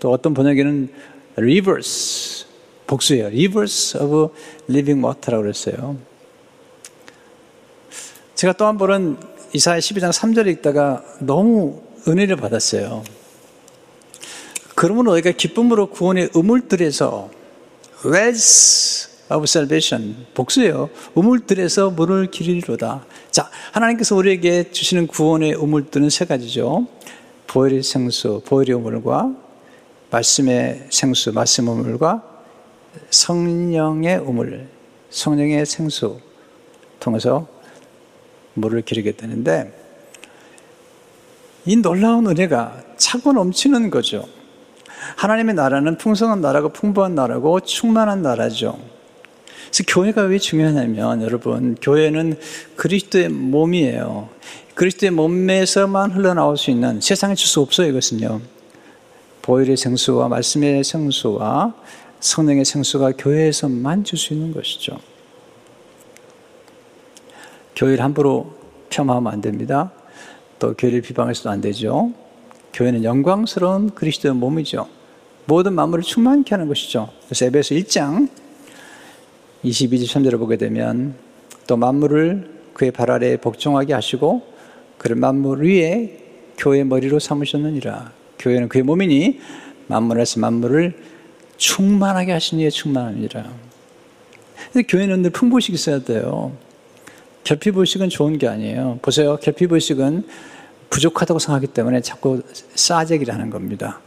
또 0.00 0.12
어떤 0.12 0.34
번역에는 0.34 0.88
rivers 1.36 2.46
복수예요. 2.86 3.26
rivers 3.26 3.96
of 3.96 4.32
living 4.68 5.04
water라고 5.04 5.42
그랬어요. 5.42 5.96
제가 8.34 8.52
또 8.52 8.66
한 8.66 8.78
번은 8.78 9.16
이사야 9.52 9.78
12장 9.78 10.12
3절에 10.12 10.48
읽다가 10.58 11.02
너무 11.20 11.82
은혜를 12.06 12.36
받았어요. 12.36 13.02
그러면 14.74 15.06
너희가 15.06 15.32
기쁨으로 15.32 15.90
구원의 15.90 16.30
우물들에서 16.34 17.30
wells 18.04 19.08
of 19.30 19.44
salvation 19.44 20.26
복수예요. 20.34 20.90
우물들에서 21.14 21.90
물을 21.90 22.30
기르리로다. 22.30 23.04
자, 23.30 23.50
하나님께서 23.72 24.16
우리에게 24.16 24.70
주시는 24.70 25.06
구원의 25.06 25.54
우물들은 25.54 26.10
세 26.10 26.24
가지죠. 26.24 26.86
보혈의 27.46 27.82
생수, 27.82 28.42
보혈의 28.46 28.74
우물과 28.74 29.34
말씀의 30.10 30.86
생수, 30.90 31.32
말씀 31.32 31.68
우물과 31.68 32.22
성령의 33.10 34.18
우물, 34.18 34.68
성령의 35.10 35.66
생수 35.66 36.20
통해서 37.00 37.46
물을 38.54 38.82
기르게 38.82 39.12
되는데 39.12 39.72
이 41.64 41.76
놀라운 41.76 42.26
은혜가 42.26 42.82
차고 42.96 43.32
넘치는 43.32 43.90
거죠. 43.90 44.24
하나님의 45.16 45.54
나라는 45.54 45.98
풍성한 45.98 46.40
나라고 46.40 46.70
풍부한 46.70 47.14
나라고 47.14 47.60
충만한 47.60 48.22
나라죠. 48.22 48.78
그래서 49.68 49.84
교회가 49.86 50.22
왜 50.22 50.38
중요하냐면 50.38 51.22
여러분 51.22 51.76
교회는 51.80 52.36
그리스도의 52.76 53.28
몸이에요. 53.28 54.28
그리스도의 54.74 55.10
몸에서만 55.10 56.12
흘러나올 56.12 56.56
수 56.56 56.70
있는 56.70 57.00
세상에 57.00 57.34
줄 57.34 57.48
수 57.48 57.60
없어요 57.60 57.88
이것은요. 57.88 58.40
보혈의 59.42 59.76
생수와 59.76 60.28
말씀의 60.28 60.84
생수와 60.84 61.74
성령의 62.20 62.64
생수가 62.64 63.12
교회에서만 63.18 64.04
줄 64.04 64.18
수 64.18 64.34
있는 64.34 64.52
것이죠. 64.52 64.98
교회를 67.76 68.02
함부로 68.02 68.54
폄하하면 68.90 69.32
안 69.32 69.40
됩니다. 69.40 69.92
또 70.58 70.74
교회를 70.74 71.02
비방해서도 71.02 71.50
안 71.50 71.60
되죠. 71.60 72.12
교회는 72.72 73.04
영광스러운 73.04 73.94
그리스도의 73.94 74.34
몸이죠. 74.34 74.88
모든 75.46 75.74
만물을 75.74 76.02
충만케 76.04 76.54
하는 76.54 76.68
것이죠. 76.68 77.08
그래서 77.26 77.46
에베소 77.46 77.74
1장 77.76 78.28
22절 79.64 80.06
3절을 80.06 80.38
보게 80.38 80.56
되면 80.56 81.14
또 81.66 81.76
만물을 81.76 82.58
그의 82.74 82.92
발 82.92 83.10
아래에 83.10 83.36
복종하게 83.38 83.92
하시고 83.92 84.42
그를 84.98 85.16
만물 85.16 85.64
위에 85.64 86.18
교회의 86.56 86.84
머리로 86.84 87.18
삼으셨느니라. 87.18 88.12
교회는 88.38 88.68
그의 88.68 88.84
몸이니 88.84 89.40
만물에서 89.88 90.40
만물을 90.40 90.94
충만하게 91.56 92.32
하신 92.32 92.60
이에. 92.60 93.50
근데 94.72 94.86
교회는 94.86 95.22
늘 95.22 95.30
풍부식 95.30 95.74
있어야 95.74 96.00
돼요. 96.00 96.52
결핍의식은 97.44 98.10
좋은 98.10 98.38
게 98.38 98.46
아니에요. 98.46 98.98
보세요. 99.00 99.36
결핍의식은 99.36 100.26
부족하다고 100.90 101.38
생각하기 101.38 101.68
때문에 101.68 102.00
자꾸 102.00 102.42
싸제기를 102.74 103.32
하는 103.32 103.50
겁니다. 103.50 104.00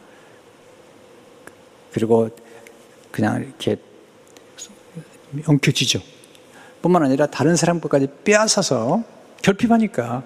그리고 1.92 2.30
그냥 3.12 3.42
이렇게 3.42 3.78
엉켜지죠. 5.46 6.00
뿐만 6.82 7.04
아니라 7.04 7.28
다른 7.28 7.56
사람 7.56 7.80
것까지 7.80 8.08
빼앗아서 8.24 9.04
결핍하니까 9.42 10.24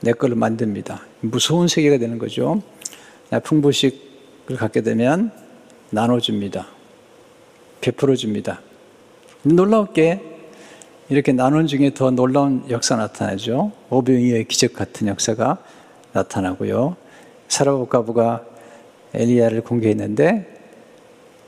내 0.00 0.12
걸로 0.12 0.36
만듭니다. 0.36 1.00
무서운 1.20 1.68
세계가 1.68 1.98
되는 1.98 2.18
거죠. 2.18 2.62
풍부식을 3.44 4.56
갖게 4.58 4.82
되면 4.82 5.30
나눠줍니다. 5.90 6.66
베풀어줍니다. 7.80 8.60
놀라웠게 9.42 10.20
이렇게 11.08 11.32
나눈 11.32 11.66
중에 11.66 11.94
더 11.94 12.10
놀라운 12.10 12.64
역사 12.70 12.96
나타나죠. 12.96 13.72
오병이의 13.90 14.46
기적 14.46 14.72
같은 14.72 15.08
역사가 15.08 15.58
나타나고요. 16.12 16.96
사라복가부가 17.48 18.44
엘리야를 19.14 19.62
공개했는데 19.62 20.48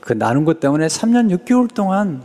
그 0.01 0.13
나눈 0.13 0.45
것 0.45 0.59
때문에 0.59 0.87
3년 0.87 1.35
6개월 1.35 1.73
동안 1.73 2.23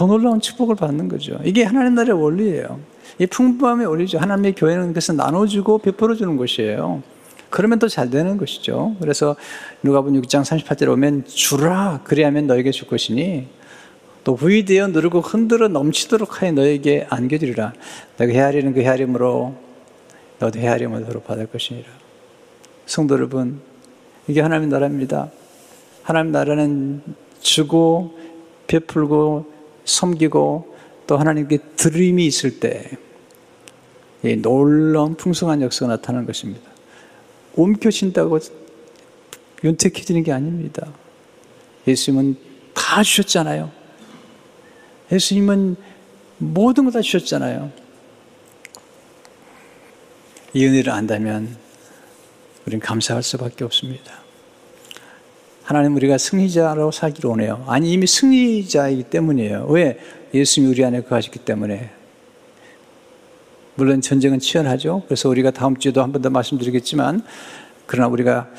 더 0.00 0.06
놀라운 0.06 0.40
축복을 0.40 0.76
받는 0.76 1.08
거죠. 1.08 1.38
이게 1.44 1.62
하나님 1.62 1.94
나라의 1.94 2.18
원리예요. 2.18 2.80
이 3.18 3.26
풍부함의 3.26 3.86
원리죠. 3.86 4.16
하나님의 4.16 4.54
교회는 4.54 4.88
그것을 4.88 5.16
나눠주고 5.16 5.76
베풀어 5.76 6.14
주는 6.14 6.38
것이에요. 6.38 7.02
그러면 7.50 7.78
더 7.78 7.86
잘 7.86 8.08
되는 8.08 8.38
것이죠. 8.38 8.96
그래서 8.98 9.36
누가복음 9.82 10.22
6장 10.22 10.40
38절에 10.40 10.88
오면 10.92 11.26
주라 11.26 12.00
그리하면 12.04 12.46
너에게 12.46 12.70
줄 12.70 12.88
것이니 12.88 13.48
또 14.24 14.36
부위되어 14.36 14.86
누르고 14.86 15.20
흔들어 15.20 15.68
넘치도록 15.68 16.40
하여 16.40 16.52
너에게 16.52 17.06
안겨주리라. 17.10 17.74
너가 18.16 18.32
헤아리는 18.32 18.72
그 18.72 18.80
헤아림으로 18.80 19.54
너도 20.38 20.58
헤아림을 20.58 21.04
받을 21.26 21.44
것이니라. 21.44 21.86
성도 22.86 23.16
여러분, 23.16 23.60
이게 24.28 24.40
하나님의 24.40 24.70
나라입니다. 24.70 25.30
하나님 26.02 26.32
나라는 26.32 27.02
주고 27.42 28.18
베풀고 28.66 29.59
섬기고 29.90 30.76
또 31.06 31.18
하나님께 31.18 31.58
드림이 31.76 32.26
있을 32.26 32.60
때 32.60 32.90
놀라운 34.42 35.14
풍성한 35.16 35.62
역사가 35.62 35.96
나타나는 35.96 36.26
것입니다. 36.26 36.70
옮겨진다고 37.54 38.38
윤택해지는 39.64 40.22
게 40.22 40.32
아닙니다. 40.32 40.92
예수님은 41.86 42.36
다 42.74 43.02
주셨잖아요. 43.02 43.70
예수님은 45.10 45.76
모든 46.38 46.84
걸다 46.84 47.00
주셨잖아요. 47.02 47.72
이 50.54 50.64
은혜를 50.64 50.92
안다면 50.92 51.56
우리는 52.66 52.80
감사할 52.80 53.22
수밖에 53.22 53.64
없습니다. 53.64 54.19
하나님 55.70 55.94
우리가 55.94 56.18
승리자로 56.18 56.90
살기를 56.90 57.30
원해요. 57.30 57.64
아니 57.68 57.92
이미 57.92 58.04
승리자이기 58.04 59.04
때문이에요. 59.04 59.66
왜? 59.68 60.00
예수님이 60.34 60.72
우리 60.72 60.84
안에 60.84 61.02
거하셨기 61.02 61.38
때문에. 61.38 61.90
물론 63.76 64.00
전쟁은 64.00 64.40
치열하죠. 64.40 65.04
그래서 65.06 65.28
우리가 65.28 65.52
다음 65.52 65.76
주에도 65.76 66.02
한 66.02 66.10
번 66.10 66.22
더 66.22 66.30
말씀드리겠지만 66.30 67.22
그러나 67.86 68.08
우리가 68.08 68.50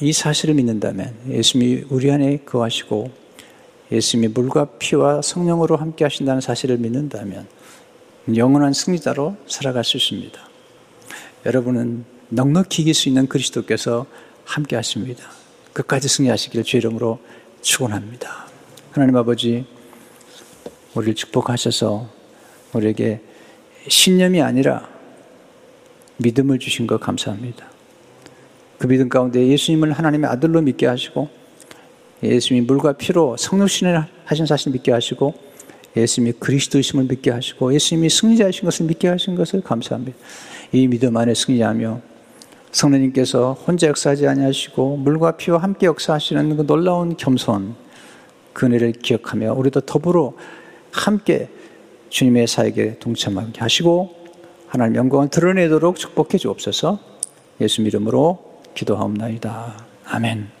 이 0.00 0.12
사실을 0.12 0.54
믿는다면 0.54 1.12
예수님이 1.28 1.86
우리 1.90 2.12
안에 2.12 2.42
거하시고 2.46 3.10
예수님이 3.90 4.32
물과 4.32 4.66
피와 4.78 5.22
성령으로 5.22 5.76
함께 5.76 6.04
하신다는 6.04 6.40
사실을 6.40 6.78
믿는다면 6.78 7.48
영원한 8.36 8.72
승리자로 8.72 9.34
살아갈 9.48 9.82
수 9.82 9.96
있습니다. 9.96 10.38
여러분은 11.46 12.04
넉넉히 12.28 12.82
이길 12.82 12.94
수 12.94 13.08
있는 13.08 13.26
그리스도께서 13.26 14.06
함께 14.44 14.76
하십니다. 14.76 15.24
끝까지 15.74 16.08
승리하시기를 16.08 16.64
주 16.64 16.78
이름으로 16.78 17.18
축원합니다. 17.60 18.46
하나님 18.92 19.16
아버지 19.16 19.66
우리를 20.94 21.14
축복하셔서 21.14 22.08
우리에게 22.72 23.20
신념이 23.88 24.40
아니라 24.40 24.88
믿음을 26.16 26.58
주신 26.60 26.86
것 26.86 27.00
감사합니다. 27.00 27.66
그 28.78 28.86
믿음 28.86 29.08
가운데 29.08 29.44
예수님을 29.46 29.92
하나님의 29.92 30.30
아들로 30.30 30.62
믿게 30.62 30.86
하시고 30.86 31.28
예수님이 32.22 32.66
물과 32.66 32.92
피로 32.92 33.36
성육신을 33.36 34.06
하신 34.24 34.46
사실 34.46 34.72
믿게 34.72 34.92
하시고 34.92 35.34
예수님이 35.96 36.34
그리스도이심을 36.38 37.04
믿게 37.04 37.30
하시고 37.30 37.74
예수님이 37.74 38.08
승리자이신 38.08 38.64
것을 38.64 38.86
믿게 38.86 39.08
하신 39.08 39.34
것을 39.34 39.60
감사합니다. 39.60 40.16
이 40.72 40.86
믿음 40.86 41.16
안에 41.16 41.34
승리하며 41.34 42.13
성령님께서 42.74 43.52
혼자 43.52 43.86
역사하지 43.86 44.26
아니하시고 44.26 44.96
물과 44.98 45.36
피와 45.36 45.58
함께 45.58 45.86
역사하시는 45.86 46.56
그 46.56 46.66
놀라운 46.66 47.16
겸손 47.16 47.76
그 48.52 48.66
은혜를 48.66 48.92
기억하며 48.92 49.54
우리도 49.54 49.82
더불어 49.82 50.34
함께 50.92 51.48
주님의 52.10 52.46
사역에 52.46 52.98
동참하게 52.98 53.60
하시고 53.60 54.14
하나님 54.66 54.96
영광을 54.96 55.28
드러내도록 55.28 55.96
축복해 55.96 56.38
주옵소서 56.38 56.98
예수 57.60 57.82
이름으로 57.82 58.60
기도하옵나이다. 58.74 59.76
아멘. 60.06 60.53